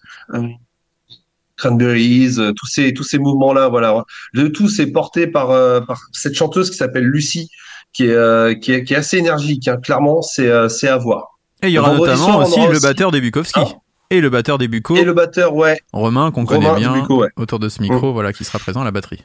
[1.57, 4.05] Cranberries, tous ces tous ces mouvements-là, voilà.
[4.33, 5.49] Le tout c'est porté par
[5.87, 7.49] par cette chanteuse qui s'appelle Lucie,
[7.93, 9.67] qui est qui est qui est assez énergique.
[9.67, 9.77] hein.
[9.83, 11.39] Clairement, c'est c'est à voir.
[11.63, 13.59] Et il y aura notamment soir, aussi aura le batteur des Bukowski.
[13.61, 13.69] Ah.
[14.11, 17.29] Et le batteur des Bucco, Et le batteur, ouais, Romain, qu'on connaît bien, Dubuco, ouais.
[17.37, 19.25] autour de ce micro, voilà, qui sera présent à la batterie.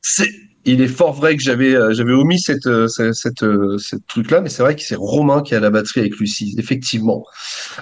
[0.00, 0.30] c'est
[0.64, 4.06] il est fort vrai que j'avais euh, j'avais omis cette euh, cette cette, euh, cette
[4.06, 7.24] truc-là, mais c'est vrai que c'est Romain qui a la batterie avec Lucie, effectivement.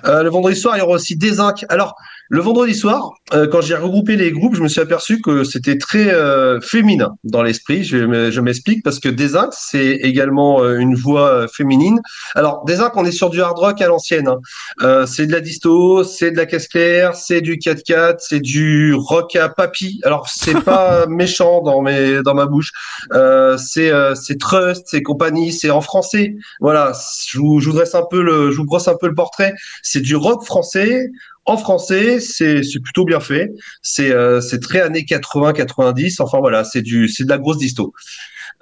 [0.05, 1.65] Le vendredi soir, il y aura aussi Désinc.
[1.69, 1.95] Alors,
[2.33, 5.77] le vendredi soir, euh, quand j'ai regroupé les groupes, je me suis aperçu que c'était
[5.77, 7.85] très euh, féminin dans l'esprit.
[7.85, 12.01] Je, m'explique parce que Désinc, c'est également euh, une voix euh, féminine.
[12.35, 14.29] Alors, Désinc, on est sur du hard rock à l'ancienne.
[14.29, 14.41] hein.
[14.81, 18.95] Euh, c'est de la disto, c'est de la caisse claire, c'est du 4x4, c'est du
[18.95, 20.01] rock à papy.
[20.03, 22.71] Alors, c'est pas méchant dans mes dans ma bouche.
[23.13, 26.35] Euh, c'est euh, c'est Trust, c'est compagnie, c'est en français.
[26.61, 26.95] Voilà,
[27.29, 29.53] je vous, je vous dresse un peu le, je vous brosse un peu le portrait.
[29.83, 31.11] C'est du rock français.
[31.45, 33.51] En français, c'est plutôt bien fait.
[33.83, 36.23] C'est euh, très années 80-90.
[36.23, 37.93] Enfin voilà, c'est du c'est de la grosse disto.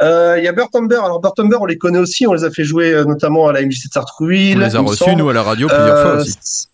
[0.03, 1.01] Euh, Il y a Burt Humber.
[1.05, 2.27] Alors Burt Humber, on les connaît aussi.
[2.27, 4.57] On les a fait jouer euh, notamment à la MJC de Sartrouville.
[4.57, 6.67] On les a reçus, nous, à la radio, plusieurs Euh, fois aussi.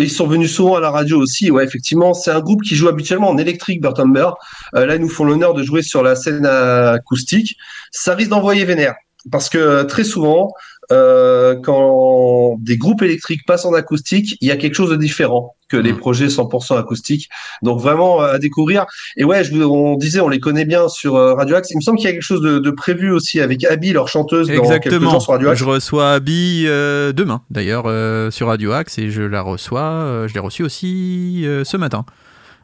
[0.00, 2.14] Ils sont venus souvent à la radio aussi, ouais, effectivement.
[2.14, 4.28] C'est un groupe qui joue habituellement en électrique, Burtumber.
[4.74, 7.56] Euh, là, ils nous font l'honneur de jouer sur la scène acoustique.
[7.92, 8.94] Ça risque d'envoyer vénère.
[9.30, 10.50] Parce que très souvent,
[10.92, 15.54] euh, quand des groupes électriques passent en acoustique, il y a quelque chose de différent
[15.68, 15.96] que les Mm.
[15.98, 17.28] projets 100% acoustiques.
[17.62, 18.84] Donc vraiment à découvrir.
[19.16, 21.70] Et ouais, je vous, on disait, on les connaît bien sur euh, Radio Axe.
[21.70, 24.08] Il me semble qu'il y a quelque chose de, de prévu aussi avec Abby, leur
[24.08, 25.10] chanteuse, dans quelques Exactement.
[25.12, 25.58] jours sur Radio Axe.
[25.60, 29.80] Je reçois Abby euh, demain, d'ailleurs, euh, sur Radio Axe, et je la reçois.
[29.80, 32.04] euh, je l'ai reçue aussi euh, ce matin,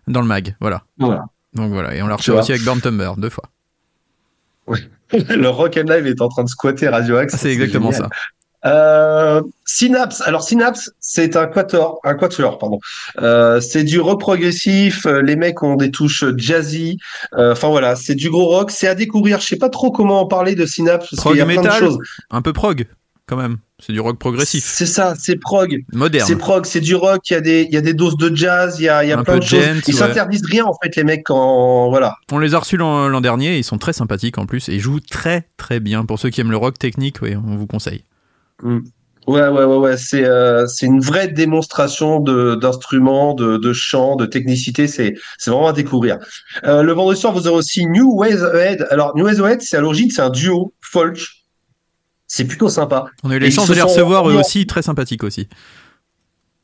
[0.06, 0.56] dans le mag.
[0.60, 0.82] Voilà.
[0.98, 1.24] Voilà.
[1.54, 1.94] Donc voilà.
[1.96, 2.40] Et on l'a vois.
[2.40, 3.44] aussi avec Burn Tumber, deux fois.
[5.12, 7.34] Le Rock and Live est en train de squatter Radio Axe.
[7.34, 8.08] Ah, c'est exactement génial.
[8.10, 8.16] ça.
[8.66, 10.20] Euh, Synapse.
[10.26, 12.78] Alors Synapse, c'est un quatuor, un quatuor, pardon.
[13.22, 15.06] Euh, c'est du rock progressif.
[15.06, 16.98] euh, Les mecs ont des touches jazzy.
[17.38, 18.70] Euh, Enfin voilà, c'est du gros rock.
[18.70, 19.40] C'est à découvrir.
[19.40, 21.56] Je sais pas trop comment en parler de Synapse parce Prog qu'il y a plein
[21.56, 21.80] de metal.
[21.80, 21.98] choses.
[22.30, 22.86] Un peu prog,
[23.30, 23.58] quand même.
[23.78, 25.84] C'est du rock progressif, C'est ça, c'est prog.
[25.92, 26.26] moderne.
[26.28, 28.34] C'est prog, c'est du rock, il y, a des, il y a des doses de
[28.34, 30.00] jazz, il y a, il y a Un plein peu de gent, Ils ouais.
[30.00, 31.88] s'interdisent rien, en fait, les mecs, quand.
[31.88, 32.16] Voilà.
[32.32, 35.46] On les a reçus l'an dernier, ils sont très sympathiques en plus et jouent très
[35.56, 36.04] très bien.
[36.04, 38.04] Pour ceux qui aiment le rock technique, oui, on vous conseille.
[39.26, 39.96] Ouais, ouais, ouais, ouais.
[39.96, 44.88] C'est euh, une vraie démonstration d'instruments, de, de chant, de technicité.
[44.88, 46.18] C'est c'est vraiment à découvrir.
[46.64, 48.86] Euh, le vendredi soir, vous aurez aussi New Ways Ahead.
[48.90, 51.20] Alors, New Ways Ahead, c'est à l'origine, c'est un duo folk.
[52.32, 53.06] C'est plutôt sympa.
[53.24, 55.48] On a eu chances se de les recevoir eux aussi, très sympathiques aussi.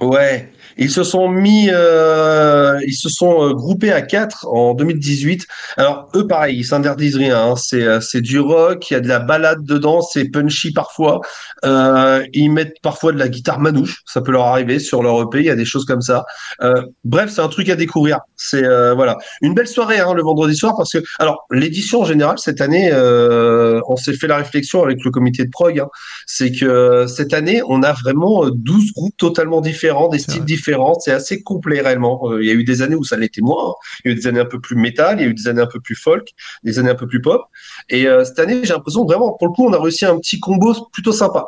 [0.00, 5.46] Ouais, ils se sont mis, euh, ils se sont euh, groupés à quatre en 2018.
[5.76, 7.50] Alors eux, pareil, ils s'interdisent rien.
[7.50, 7.54] hein.
[7.56, 11.20] C'est euh, c'est du rock, il y a de la balade dedans, c'est punchy parfois.
[11.64, 15.38] Euh, ils mettent parfois de la guitare manouche, ça peut leur arriver sur leur EP.
[15.40, 16.24] Il y a des choses comme ça.
[16.62, 16.72] Euh,
[17.04, 18.20] bref, c'est un truc à découvrir.
[18.36, 22.04] C'est euh, voilà une belle soirée hein, le vendredi soir parce que alors l'édition en
[22.04, 25.78] général cette année, euh, on s'est fait la réflexion avec le comité de prog.
[25.80, 25.88] hein,
[26.26, 30.44] c'est que cette année, on a vraiment euh, 12 groupes totalement différents, des styles vrai.
[30.44, 30.65] différents.
[31.00, 32.30] C'est assez complet réellement.
[32.30, 33.74] Euh, Il y a eu des années où ça l'était moins.
[34.04, 35.48] Il y a eu des années un peu plus métal, il y a eu des
[35.48, 36.28] années un peu plus folk,
[36.62, 37.42] des années un peu plus pop.
[37.88, 40.40] Et euh, cette année, j'ai l'impression vraiment, pour le coup, on a réussi un petit
[40.40, 41.46] combo plutôt sympa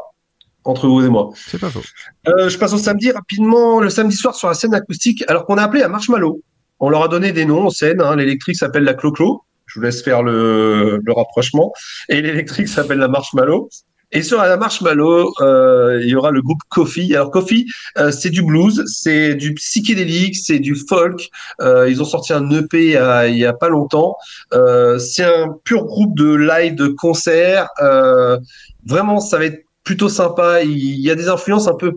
[0.64, 1.30] entre vous et moi.
[1.34, 1.82] C'est pas faux.
[2.28, 3.80] Euh, je passe au samedi rapidement.
[3.80, 6.42] Le samedi soir sur la scène acoustique, alors qu'on a appelé à Marshmallow.
[6.80, 8.00] On leur a donné des noms aux scènes.
[8.00, 8.16] Hein.
[8.16, 9.42] L'électrique s'appelle la Clo-Clo.
[9.66, 11.72] Je vous laisse faire le, le rapprochement.
[12.08, 13.68] Et l'électrique s'appelle la Marshmallow.
[14.10, 17.14] Et sur la Marshmallow, euh, il y aura le groupe Coffee.
[17.14, 17.66] Alors Coffee,
[17.98, 21.28] euh, c'est du blues, c'est du psychédélique, c'est du folk.
[21.60, 24.16] Euh, ils ont sorti un EP il y a, il y a pas longtemps.
[24.54, 27.68] Euh, c'est un pur groupe de live, de concert.
[27.82, 28.38] Euh,
[28.86, 30.62] vraiment, ça va être plutôt sympa.
[30.62, 31.92] Il y a des influences un peu,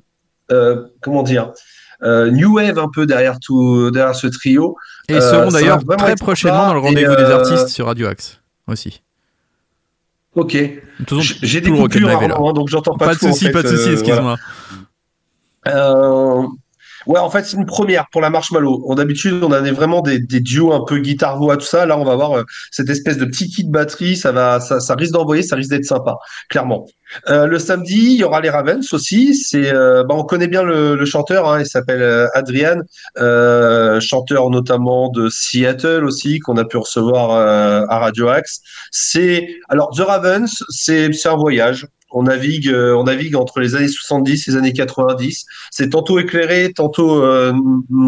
[0.51, 1.53] euh, comment dire,
[2.03, 4.75] euh, new wave un peu derrière tout, derrière ce trio.
[5.07, 9.01] Et ils seront d'ailleurs très prochainement dans le rendez-vous des artistes sur Radio Axe aussi.
[10.35, 10.57] Ok.
[11.41, 13.67] J'ai des coupures hein, donc j'entends pas, Pas de tout, en souci, fait, pas de
[13.67, 14.37] souci, euh, excuse-moi.
[15.67, 16.47] Euh,
[17.07, 18.83] ouais, en fait, c'est une première pour la Marshmallow.
[18.87, 21.85] On- D'habitude, on avait vraiment des, des duos un peu guitare-voix, tout ça.
[21.85, 24.15] Là, on va avoir euh, cette espèce de petit kit batterie.
[24.15, 26.15] Ça va, ça, ça risque d'envoyer, ça risque d'être sympa,
[26.49, 26.85] clairement.
[27.29, 29.35] Euh, le samedi, il y aura les Ravens aussi.
[29.35, 31.49] C'est, euh, bah, on connaît bien le, le chanteur.
[31.49, 32.81] Hein, il s'appelle euh, Adrian,
[33.17, 38.61] euh, chanteur notamment de Seattle aussi, qu'on a pu recevoir euh, à Radio Axe.
[38.91, 41.87] C'est, alors, The Ravens, c'est, c'est un voyage.
[42.11, 46.19] On navigue, euh, on navigue entre les années 70 et les années 90 c'est tantôt
[46.19, 47.53] éclairé, tantôt euh,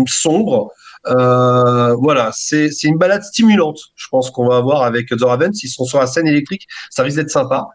[0.08, 0.72] sombre.
[1.08, 3.80] Euh, voilà, c'est une balade stimulante.
[3.96, 5.64] Je pense qu'on va avoir avec The Ravens.
[5.64, 7.68] Ils sont sur la scène électrique, ça risque d'être sympa.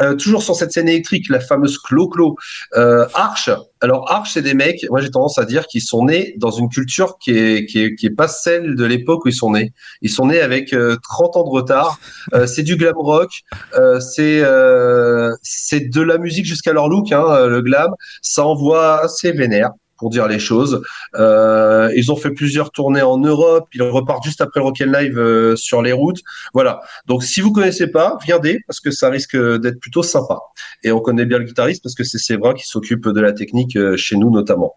[0.00, 2.36] Euh, toujours sur cette scène électrique, la fameuse Clo-Clo
[2.76, 3.50] euh, Arch.
[3.80, 4.86] Alors Arch, c'est des mecs.
[4.90, 7.94] Moi, j'ai tendance à dire qu'ils sont nés dans une culture qui est qui est
[7.94, 9.72] qui est pas celle de l'époque où ils sont nés.
[10.00, 11.98] Ils sont nés avec euh, 30 ans de retard.
[12.34, 13.30] Euh, c'est du glam rock.
[13.74, 19.04] Euh, c'est euh, c'est de la musique jusqu'à leur look, hein, le glam ça envoie
[19.04, 20.82] assez vénère pour dire les choses.
[21.14, 23.68] Euh, ils ont fait plusieurs tournées en Europe.
[23.74, 26.20] Ils repartent juste après le Rock'n Live euh, sur les routes.
[26.54, 26.80] Voilà.
[27.06, 30.38] Donc si vous connaissez pas, viendez parce que ça risque d'être plutôt sympa.
[30.82, 33.76] Et on connaît bien le guitariste parce que c'est Séverin qui s'occupe de la technique
[33.76, 34.76] euh, chez nous notamment.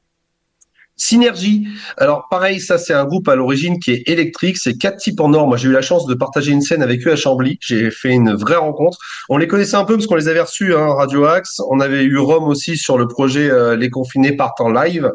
[0.99, 1.67] Synergie.
[1.97, 4.57] Alors pareil, ça c'est un groupe à l'origine qui est électrique.
[4.57, 5.47] C'est quatre types en or.
[5.47, 7.57] Moi j'ai eu la chance de partager une scène avec eux à Chambly.
[7.61, 8.97] J'ai fait une vraie rencontre.
[9.29, 11.61] On les connaissait un peu parce qu'on les avait reçus, hein, Radio Axe.
[11.69, 15.11] On avait eu Rome aussi sur le projet euh, Les Confinés partent en live.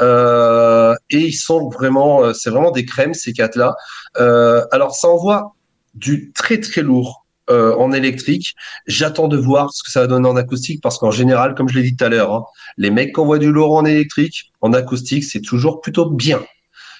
[0.00, 3.74] Euh, et ils sont vraiment, euh, c'est vraiment des crèmes ces quatre-là.
[4.18, 5.54] Euh, alors ça envoie
[5.94, 7.23] du très très lourd.
[7.50, 8.54] Euh, en électrique,
[8.86, 11.78] j'attends de voir ce que ça va donner en acoustique parce qu'en général, comme je
[11.78, 12.44] l'ai dit tout à l'heure, hein,
[12.76, 16.40] les mecs qui envoient du lourd en électrique, en acoustique, c'est toujours plutôt bien.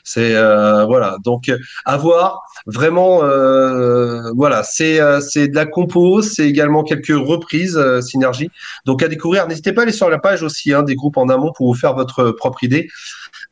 [0.07, 2.43] C'est euh, voilà, donc euh, à voir.
[2.67, 8.51] Vraiment, euh, voilà, c'est euh, c'est de la compo, c'est également quelques reprises euh, synergie.
[8.85, 9.49] Donc à découvrir.
[9.49, 11.79] N'hésitez pas à aller sur la page aussi hein, des groupes en amont pour vous
[11.79, 12.89] faire votre propre idée.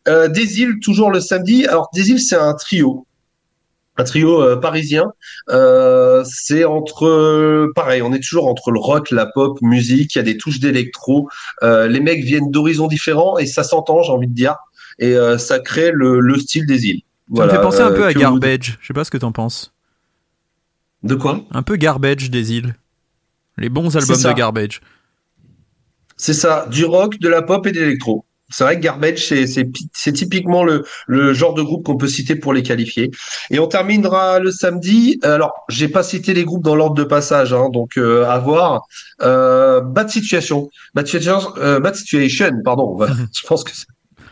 [0.08, 1.66] Euh, des îles toujours le samedi.
[1.66, 3.06] Alors des îles, c'est un trio.
[4.02, 5.12] Un trio euh, parisien,
[5.50, 10.20] euh, c'est entre, pareil, on est toujours entre le rock, la pop, musique, il y
[10.20, 11.28] a des touches d'électro.
[11.62, 14.56] Euh, les mecs viennent d'horizons différents et ça s'entend, j'ai envie de dire,
[14.98, 17.02] et euh, ça crée le, le style des îles.
[17.36, 18.76] Ça me fait penser un peu à Garbage.
[18.80, 19.72] Je sais pas ce que t'en penses.
[21.04, 21.40] De quoi?
[21.52, 22.74] Un peu Garbage des îles.
[23.56, 24.80] Les bons albums de Garbage.
[26.16, 28.24] C'est ça, du rock, de la pop et de l'électro.
[28.52, 31.96] C'est vrai que Garbage, c'est c'est pi- c'est typiquement le, le genre de groupe qu'on
[31.96, 33.10] peut citer pour les qualifier.
[33.50, 35.18] Et on terminera le samedi.
[35.22, 38.86] Alors, j'ai pas cité les groupes dans l'ordre de passage, hein, donc euh, à voir.
[39.22, 42.98] Euh, Bad Situation, Bad Situation, euh, Bad Situation, pardon.
[43.32, 43.72] Je pense que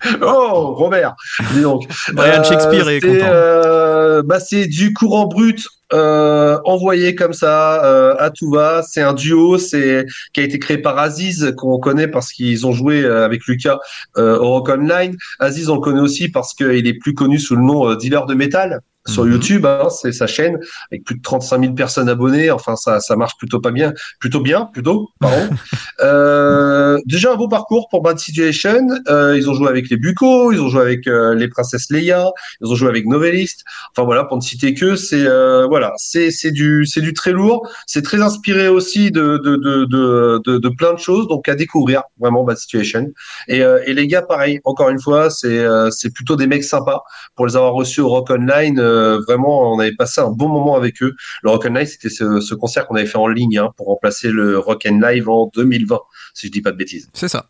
[0.22, 1.14] Oh, Robert,
[1.55, 1.84] dis donc.
[2.12, 3.30] Brian Shakespeare est c'est, content.
[3.32, 8.82] euh, bah, c'est du courant brut euh, envoyé comme ça euh, à tout va.
[8.82, 12.72] C'est un duo, c'est qui a été créé par Aziz qu'on connaît parce qu'ils ont
[12.72, 13.78] joué euh, avec Lucas
[14.16, 15.16] euh, au Rock Online.
[15.38, 18.26] Aziz on le connaît aussi parce qu'il est plus connu sous le nom euh, dealer
[18.26, 19.32] de métal sur Mhm.
[19.32, 19.66] YouTube.
[19.66, 20.59] Hein, c'est sa chaîne
[20.90, 22.51] avec plus de 35 000 personnes abonnées.
[22.51, 25.09] Enfin ça ça marche plutôt pas bien, plutôt bien plutôt.
[25.20, 25.48] Pardon.
[26.03, 28.78] Euh, déjà un beau parcours pour Bad Situation.
[29.09, 32.24] Euh, ils ont joué avec les Bucco, ils ont joué avec euh, les Princesses Leia,
[32.62, 33.64] ils ont joué avec Novelist.
[33.94, 37.32] Enfin voilà, pour ne citer que, c'est euh, voilà, c'est c'est du c'est du très
[37.32, 37.68] lourd.
[37.86, 41.55] C'est très inspiré aussi de de, de de de de plein de choses, donc à
[41.55, 43.07] découvrir vraiment Bad Situation.
[43.48, 46.64] Et euh, et les gars, pareil, encore une fois, c'est euh, c'est plutôt des mecs
[46.64, 47.03] sympas
[47.36, 48.80] pour les avoir reçus au Rock Online.
[48.91, 51.14] Euh, vraiment, on avait passé un bon moment avec eux.
[51.43, 54.30] Le Rock Online, c'était ce, ce concert qu'on avait fait en ligne hein, pour remplacer
[54.30, 55.99] le Rock and Live en 2020,
[56.34, 57.09] si je dis pas de bêtises.
[57.12, 57.49] C'est ça.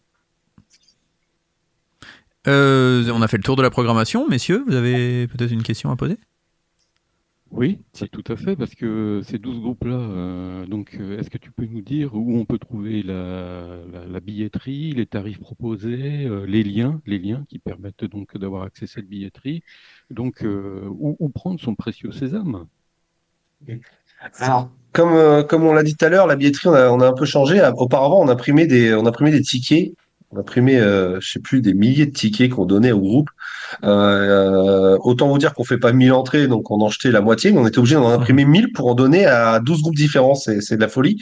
[2.48, 4.64] Euh, on a fait le tour de la programmation, messieurs.
[4.66, 6.18] Vous avez peut-être une question à poser?
[7.50, 11.38] Oui, c'est tout à fait, parce que ces 12 groupes-là, euh, donc euh, est-ce que
[11.38, 16.26] tu peux nous dire où on peut trouver la, la, la billetterie, les tarifs proposés,
[16.26, 19.64] euh, les liens, les liens qui permettent donc d'avoir accès à cette billetterie,
[20.10, 22.68] donc euh, où, où prendre son précieux sésame?
[24.38, 27.00] Alors, comme, euh, comme on l'a dit tout à l'heure, la billetterie, on a, on
[27.00, 27.60] a un peu changé.
[27.76, 29.92] Auparavant, on imprimait des, on imprimait des tickets.
[30.30, 33.30] On imprimait, euh, je sais plus, des milliers de tickets qu'on donnait au groupe.
[33.84, 37.52] Euh, autant vous dire qu'on fait pas 1000 entrées, donc on en jetait la moitié,
[37.52, 40.34] mais on était obligé d'en imprimer 1000 pour en donner à 12 groupes différents.
[40.34, 41.18] C'est, de la folie.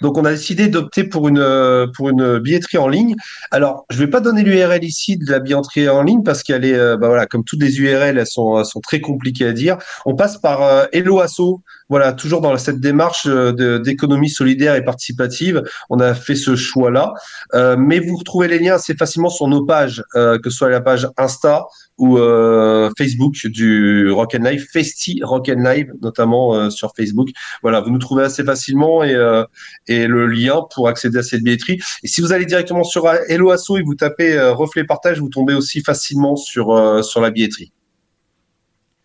[0.00, 3.16] Donc, on a décidé d'opter pour une, pour une billetterie en ligne.
[3.50, 6.74] Alors, je vais pas donner l'URL ici de la billetterie en ligne parce qu'elle est,
[6.74, 9.78] euh, bah voilà, comme toutes les URL, elles sont, sont très compliquées à dire.
[10.06, 11.62] On passe par euh, Hello Asso.
[11.88, 17.14] Voilà, toujours dans cette démarche euh, d'économie solidaire et participative, on a fait ce choix-là.
[17.54, 20.68] Euh, mais vous retrouvez les liens assez facilement sur nos pages, euh, que ce soit
[20.68, 21.66] la page Insta
[21.96, 27.28] ou euh, Facebook du Rock and Live, Festi Rock and Live, notamment euh, sur Facebook.
[27.62, 29.44] Voilà, vous nous trouvez assez facilement et, euh,
[29.86, 31.78] et le lien pour accéder à cette billetterie.
[32.02, 35.28] Et si vous allez directement sur Hello Asso et vous tapez euh, reflet partage, vous
[35.28, 37.72] tombez aussi facilement sur euh, sur la billetterie.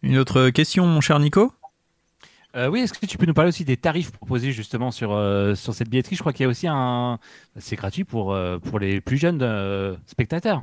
[0.01, 1.51] Une autre question, mon cher Nico?
[2.55, 5.55] Euh, oui, est-ce que tu peux nous parler aussi des tarifs proposés justement sur, euh,
[5.55, 6.15] sur cette billetterie?
[6.15, 7.17] Je crois qu'il y a aussi un.
[7.57, 10.61] C'est gratuit pour, euh, pour les plus jeunes euh, spectateurs.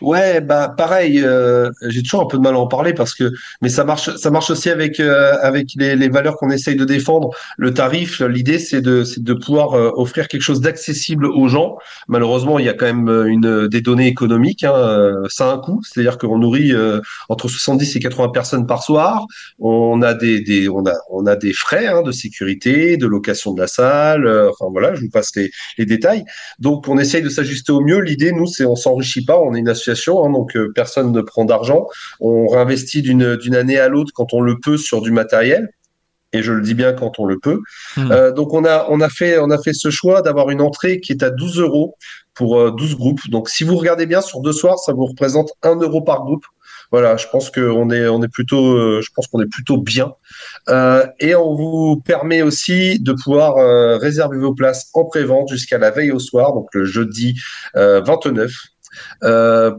[0.00, 1.20] Ouais, bah pareil.
[1.22, 3.30] euh, j'ai toujours un peu de mal à en parler parce que,
[3.62, 7.30] mais ça marche, ça marche aussi avec euh, avec les, valeurs qu'on essaye de défendre.
[7.56, 11.76] Le tarif, l'idée c'est de c'est de pouvoir euh, offrir quelque chose d'accessible aux gens.
[12.08, 14.64] Malheureusement, il y a quand même euh, une des données économiques.
[14.64, 16.72] Hein, euh, ça a un coût, c'est-à-dire qu'on nourrit
[17.28, 19.26] entre 70 et 80 personnes par soir.
[19.58, 23.52] On a des des on a on a des frais hein, de sécurité, de location
[23.52, 24.26] de la salle.
[24.50, 26.24] enfin voilà, je vous passe les les détails.
[26.58, 28.00] Donc on essaye de s'ajuster au mieux.
[28.00, 29.38] L'idée, nous, c'est on s'enrichit pas.
[29.58, 31.86] Est une association, hein, donc euh, personne ne prend d'argent.
[32.20, 35.70] On réinvestit d'une d'une année à l'autre quand on le peut sur du matériel.
[36.34, 37.60] Et je le dis bien quand on le peut.
[37.96, 38.12] Hmm.
[38.12, 41.00] Euh, donc on a on a fait on a fait ce choix d'avoir une entrée
[41.00, 41.96] qui est à 12 euros
[42.34, 43.30] pour euh, 12 groupes.
[43.30, 46.44] Donc si vous regardez bien sur deux soirs, ça vous représente 1 euro par groupe.
[46.90, 50.14] Voilà, je pense qu'on est on est plutôt euh, je pense qu'on est plutôt bien.
[50.68, 55.76] Euh, et on vous permet aussi de pouvoir euh, réserver vos places en pré-vente jusqu'à
[55.76, 57.38] la veille au soir, donc le jeudi
[57.76, 58.54] euh, 29, euh,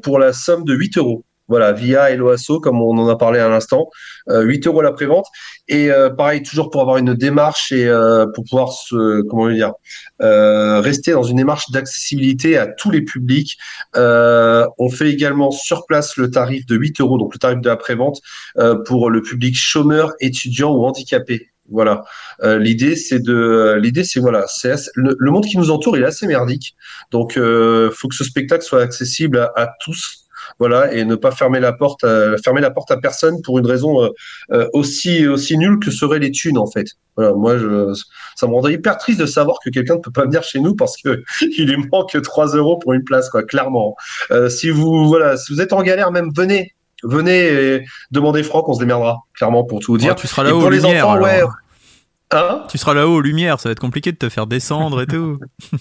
[0.02, 1.24] pour la somme de 8 euros.
[1.50, 3.90] Voilà, via Eloasso, comme on en a parlé à l'instant,
[4.30, 5.26] euh, 8 euros la prévente.
[5.68, 9.74] Et euh, pareil, toujours pour avoir une démarche et euh, pour pouvoir se, comment dire,
[10.22, 13.58] euh, rester dans une démarche d'accessibilité à tous les publics.
[13.96, 17.68] Euh, on fait également sur place le tarif de 8 euros, donc le tarif de
[17.68, 18.22] la prévente
[18.60, 21.50] euh, pour le public chômeur, étudiant ou handicapé.
[21.72, 22.04] Voilà.
[22.44, 26.08] Euh, l'idée c'est de, l'idée c'est voilà, c'est le, monde qui nous entoure il est
[26.08, 26.76] assez merdique,
[27.12, 30.26] donc euh, faut que ce spectacle soit accessible à, tous.
[30.58, 33.68] Voilà, et ne pas fermer la porte, à, fermer la porte à personne pour une
[33.68, 34.10] raison euh,
[34.52, 36.88] euh, aussi aussi nulle que seraient les thunes en fait.
[37.16, 37.94] Voilà, moi je,
[38.36, 40.76] ça me rendrait hyper triste de savoir que quelqu'un ne peut pas venir chez nous
[40.76, 41.22] parce que
[41.58, 43.96] il lui manque 3 euros pour une place, quoi, clairement.
[44.32, 48.68] Euh, si vous voilà, si vous êtes en galère, même venez, venez et demandez Franck,
[48.70, 50.10] on se démerdera, clairement pour tout vous dire.
[50.10, 51.08] Ouais, Tu seras là-haut pour aux les lumières.
[51.10, 51.30] enfants, ouais.
[51.32, 51.54] alors.
[52.32, 55.08] Hein Tu seras là-haut aux lumières, ça va être compliqué de te faire descendre et
[55.08, 55.39] tout.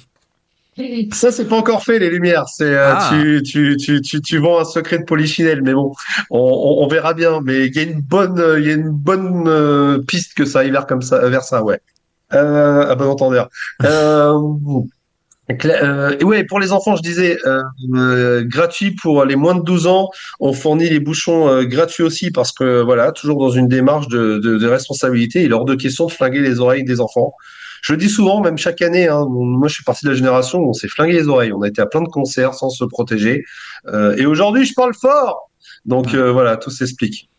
[1.13, 2.45] Ça, c'est pas encore fait, les lumières.
[2.49, 3.09] C'est, euh, Ah.
[3.11, 5.93] tu, tu, tu, tu, tu vends un secret de polichinelle, mais bon,
[6.31, 7.41] on, on, on verra bien.
[7.43, 10.45] Mais il y a une bonne, euh, il y a une bonne euh, piste que
[10.45, 11.81] ça aille vers comme ça, vers ça, ouais.
[12.33, 13.49] Euh, à bon entendeur.
[13.83, 14.39] Euh,
[15.51, 17.63] euh, et ouais, pour les enfants, je disais, euh,
[17.95, 20.11] euh, gratuit pour les moins de 12 ans.
[20.41, 24.39] On fournit les bouchons euh, gratuits aussi parce que voilà, toujours dans une démarche de,
[24.39, 27.33] de, de responsabilité, il est hors de question de flinguer les oreilles des enfants.
[27.83, 29.09] Je le dis souvent, même chaque année.
[29.09, 31.53] Hein, moi, je suis parti de la génération où on s'est flingué les oreilles.
[31.53, 33.45] On a été à plein de concerts sans se protéger.
[33.87, 35.51] Euh, et aujourd'hui, je parle fort.
[35.85, 37.31] Donc euh, voilà, tout s'explique.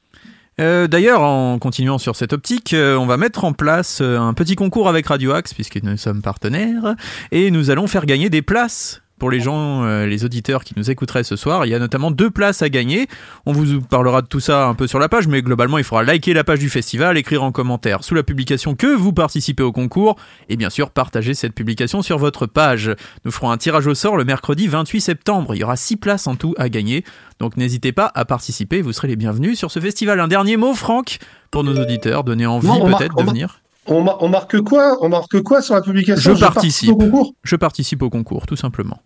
[0.60, 4.34] Euh, D'ailleurs, en continuant sur cette optique, euh, on va mettre en place euh, un
[4.34, 6.96] petit concours avec Radio Axe, puisque nous sommes partenaires,
[7.32, 10.90] et nous allons faire gagner des places pour les gens, euh, les auditeurs qui nous
[10.90, 11.66] écouteraient ce soir.
[11.66, 13.08] Il y a notamment deux places à gagner.
[13.46, 16.04] On vous parlera de tout ça un peu sur la page, mais globalement, il faudra
[16.04, 19.72] liker la page du festival, écrire en commentaire sous la publication que vous participez au
[19.72, 20.16] concours,
[20.48, 22.92] et bien sûr partager cette publication sur votre page.
[23.26, 25.54] Nous ferons un tirage au sort le mercredi 28 septembre.
[25.54, 27.04] Il y aura six places en tout à gagner,
[27.40, 28.82] donc n'hésitez pas à participer.
[28.82, 30.20] Vous serez les bienvenus sur ce festival.
[30.20, 31.20] Un dernier mot, Franck,
[31.52, 33.60] pour nos auditeurs, donner envie peut-être de venir.
[33.90, 34.98] On marque quoi?
[35.02, 36.36] On marque quoi sur la publication?
[36.36, 36.92] Je participe.
[36.92, 37.34] au concours?
[37.44, 39.00] Je participe au concours, tout simplement.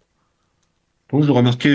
[1.13, 1.23] Donc,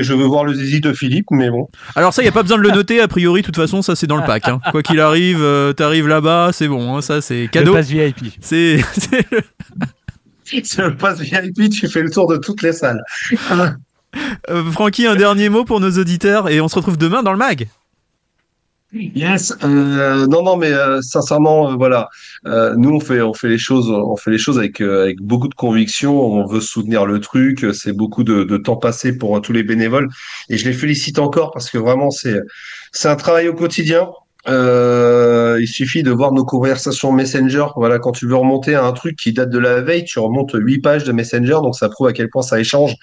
[0.03, 1.68] je veux voir le zizi de Philippe, mais bon.
[1.95, 3.82] Alors ça, il n'y a pas besoin de le noter, a priori, de toute façon,
[3.82, 4.49] ça c'est dans le pack.
[4.49, 4.61] hein.
[4.72, 7.72] Quoi qu'il arrive, euh, t'arrives là-bas, c'est bon, hein, ça c'est Le cadeau.
[7.72, 8.16] pass VIP.
[8.51, 8.80] Le-
[10.64, 13.03] C'est le pass VIP, tu fais le tour de toutes les salles.
[14.49, 17.36] Euh, Francky, un dernier mot pour nos auditeurs et on se retrouve demain dans le
[17.39, 17.68] mag.
[18.93, 19.53] Yes.
[19.62, 22.09] Euh, non, non, mais euh, sincèrement, euh, voilà.
[22.47, 25.20] Euh, nous, on fait, on fait les choses, on fait les choses avec, euh, avec
[25.20, 26.18] beaucoup de conviction.
[26.18, 27.66] On veut soutenir le truc.
[27.74, 30.09] C'est beaucoup de, de temps passé pour tous les bénévoles.
[30.49, 32.41] Et je les félicite encore parce que vraiment, c'est,
[32.93, 34.09] c'est un travail au quotidien.
[34.47, 37.66] Euh, il suffit de voir nos conversations Messenger.
[37.76, 40.53] Voilà, quand tu veux remonter à un truc qui date de la veille, tu remontes
[40.55, 42.95] huit pages de Messenger, donc ça prouve à quel point ça échange.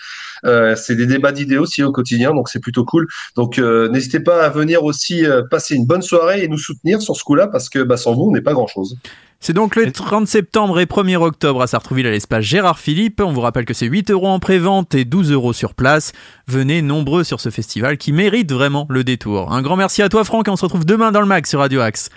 [0.45, 3.07] Euh, c'est des débats d'idées aussi au quotidien, donc c'est plutôt cool.
[3.35, 7.15] Donc euh, n'hésitez pas à venir aussi passer une bonne soirée et nous soutenir sur
[7.15, 8.97] ce coup-là parce que bah, sans vous, on n'est pas grand-chose.
[9.45, 13.21] C'est donc le 30 septembre et 1er octobre à Sartrouville à l'espace Gérard Philippe.
[13.21, 16.13] On vous rappelle que c'est 8 euros en pré-vente et 12 euros sur place.
[16.47, 19.53] Venez nombreux sur ce festival qui mérite vraiment le détour.
[19.53, 21.59] Un grand merci à toi Franck et on se retrouve demain dans le mag sur
[21.59, 22.09] Radio Axe.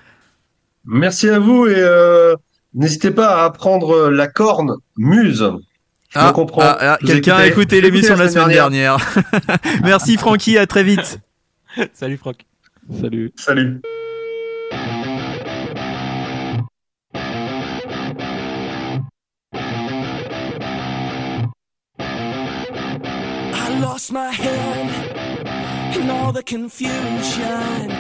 [0.87, 2.35] Merci à vous et euh,
[2.73, 5.53] n'hésitez pas à apprendre la corne muse.
[6.09, 6.63] Je me comprends.
[6.63, 8.97] ah, ah, quelqu'un a écouté l'émission de la semaine dernière.
[8.97, 9.83] dernière.
[9.85, 11.21] merci Francky, à très vite.
[11.93, 12.47] Salut Franck.
[12.99, 13.35] Salut.
[13.37, 13.83] Salut.
[23.99, 27.91] Lost my head in all the confusion.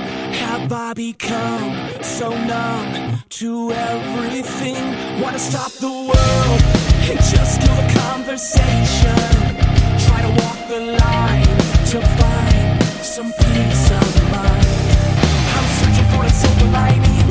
[0.44, 1.74] Have I become
[2.04, 4.84] so numb to everything?
[5.20, 6.60] Wanna stop the world
[7.10, 9.24] and just kill the conversation.
[10.06, 11.56] Try to walk the line
[11.90, 12.68] to find
[13.02, 14.68] some peace of mind.
[15.56, 17.26] I'm searching for a silver lining,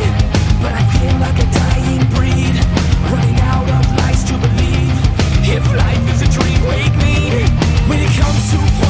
[0.61, 1.46] but I feel like
[7.87, 8.86] When it comes to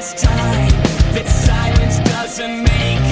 [0.00, 0.70] this time.
[1.12, 3.09] That silence doesn't make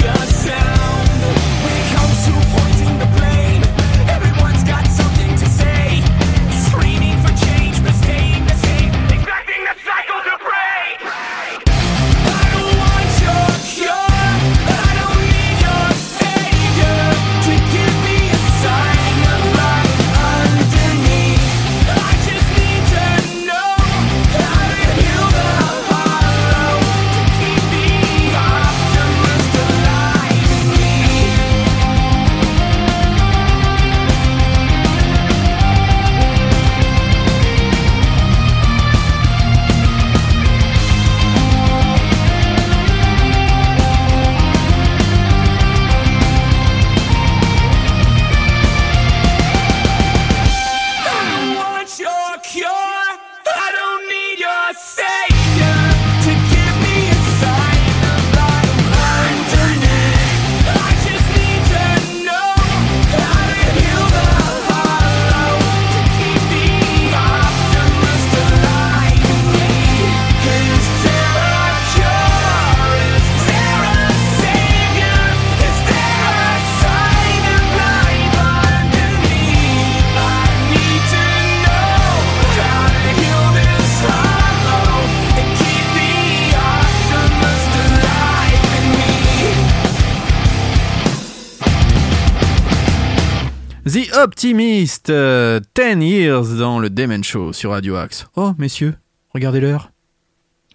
[94.39, 98.25] The Optimist, euh, 10 Years dans le Demen Show sur Radio Axe.
[98.37, 98.95] Oh, messieurs,
[99.35, 99.91] regardez l'heure.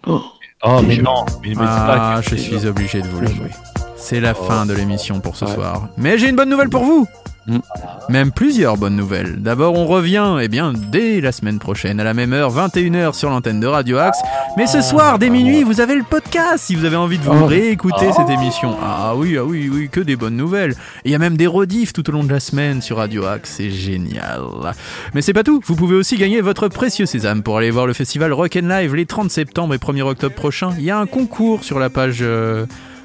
[0.06, 0.20] Oh,
[0.86, 3.48] mais non, mais, Ah, pas- je suis obligé de vous l'avouer.
[3.96, 5.88] C'est la fin de l'émission pour ce soir.
[5.96, 7.06] Mais j'ai une bonne nouvelle pour vous.
[7.46, 7.58] Mm.
[8.08, 9.36] Même plusieurs bonnes nouvelles.
[9.42, 13.28] D'abord, on revient, eh bien, dès la semaine prochaine, à la même heure, 21h sur
[13.30, 14.18] l'antenne de Radio Axe.
[14.56, 17.32] Mais ce soir, dès minuit, vous avez le podcast si vous avez envie de vous
[17.42, 17.46] Oh.
[17.46, 18.74] réécouter cette émission.
[18.82, 20.72] Ah oui, ah oui, oui, que des bonnes nouvelles.
[21.04, 23.26] Et il y a même des rediffs tout au long de la semaine sur Radio
[23.26, 24.40] Axe, c'est génial.
[25.14, 27.92] Mais c'est pas tout, vous pouvez aussi gagner votre précieux sésame pour aller voir le
[27.92, 30.70] festival Rock and Live les 30 septembre et 1er octobre prochains.
[30.78, 32.64] Il y a un concours sur la page euh,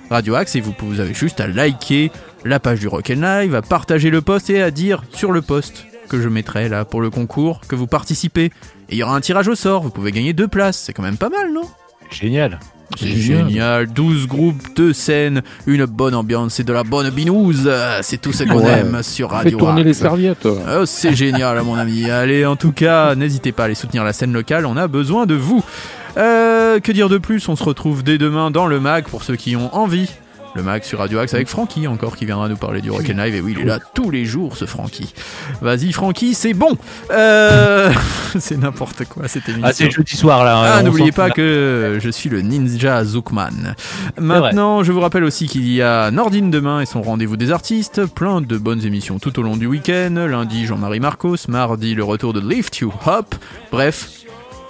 [0.09, 2.11] Radio Axe et vous, vous avez juste à liker
[2.45, 5.41] la page du Rock and Live, à partager le post et à dire sur le
[5.41, 8.45] post que je mettrai là pour le concours que vous participez.
[8.89, 11.03] Et il y aura un tirage au sort, vous pouvez gagner deux places, c'est quand
[11.03, 11.61] même pas mal, non?
[12.09, 12.59] Génial.
[12.97, 13.85] c'est génial.
[13.85, 17.69] 12 groupes, deux scènes, une bonne ambiance et de la bonne binouse.
[18.01, 18.79] C'est tout ce qu'on Ouais.
[18.79, 20.47] aime sur Fais Radio tourner les serviettes.
[20.47, 22.09] Oh, c'est génial, mon ami.
[22.09, 25.27] Allez, en tout cas, n'hésitez pas à aller soutenir la scène locale, on a besoin
[25.27, 25.63] de vous.
[26.17, 27.47] Euh, que dire de plus?
[27.47, 30.09] On se retrouve dès demain dans le MAG pour ceux qui ont envie.
[30.55, 33.35] Le MAG sur Radio Axe avec Francky encore qui viendra nous parler du Rock'n Live.
[33.35, 35.13] Et oui, il est là tous les jours ce Francky.
[35.61, 36.77] Vas-y, Francky, c'est bon.
[37.11, 37.91] Euh,
[38.39, 39.67] c'est n'importe quoi cette émission.
[39.67, 40.77] Ah, c'est jeudi soir là.
[40.77, 43.75] Ah, n'oubliez pas que je suis le ninja Zookman.
[44.17, 48.05] Maintenant, je vous rappelle aussi qu'il y a Nordine demain et son rendez-vous des artistes.
[48.05, 50.25] Plein de bonnes émissions tout au long du week-end.
[50.29, 51.37] Lundi, Jean-Marie Marcos.
[51.47, 53.35] Mardi, le retour de Lift You Hop.
[53.71, 54.18] Bref.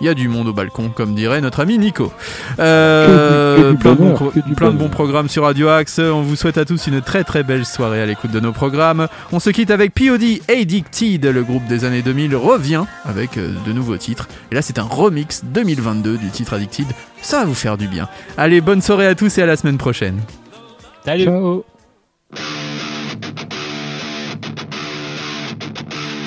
[0.02, 2.14] Il y a du monde au balcon, comme dirait notre ami Nico.
[2.60, 6.00] Euh, plein, de bons, bonheur, plein de programmes sur Radio Axe.
[6.00, 9.08] On vous souhaite à tous une très très belle soirée à l'écoute de nos programmes.
[9.34, 13.74] On se quitte avec POD Addicted, le groupe des années 2000 revient avec euh, de
[13.74, 14.30] nouveaux titres.
[14.52, 16.88] Et là, c'est un remix 2022 du titre Addicted.
[17.22, 18.08] Ça va vous faire du bien.
[18.38, 20.20] Allez, bonne soirée à tous et à la semaine prochaine.
[21.04, 21.26] Salut.
[21.26, 21.66] Ciao.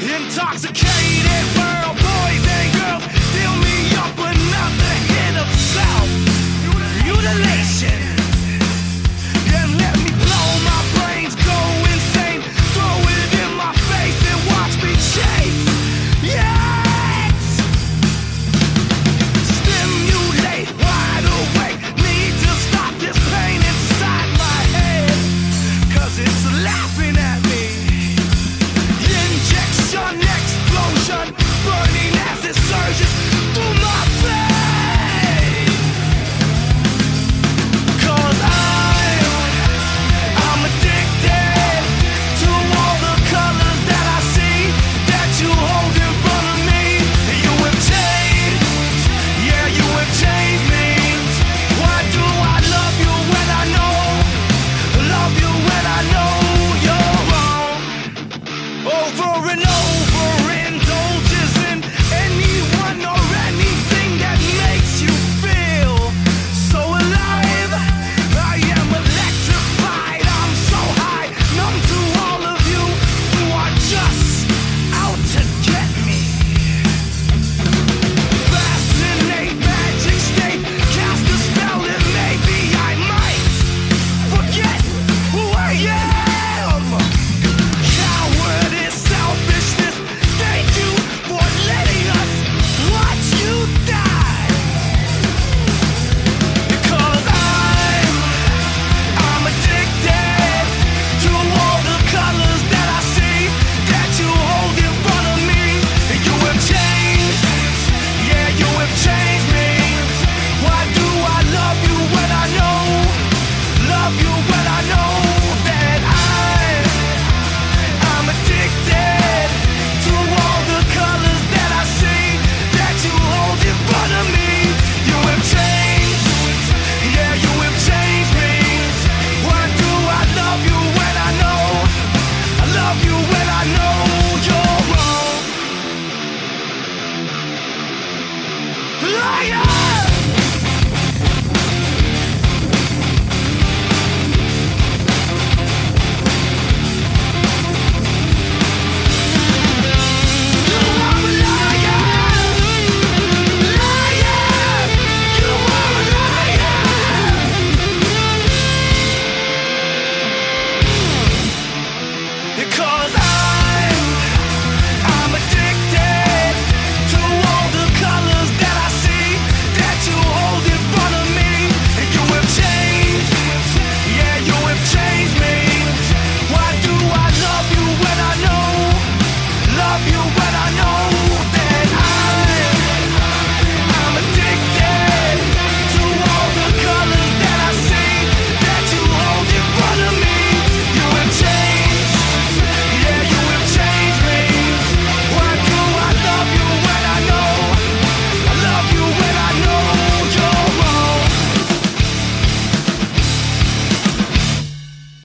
[0.03, 1.82] Intoxicated
[7.05, 8.12] Mutilation,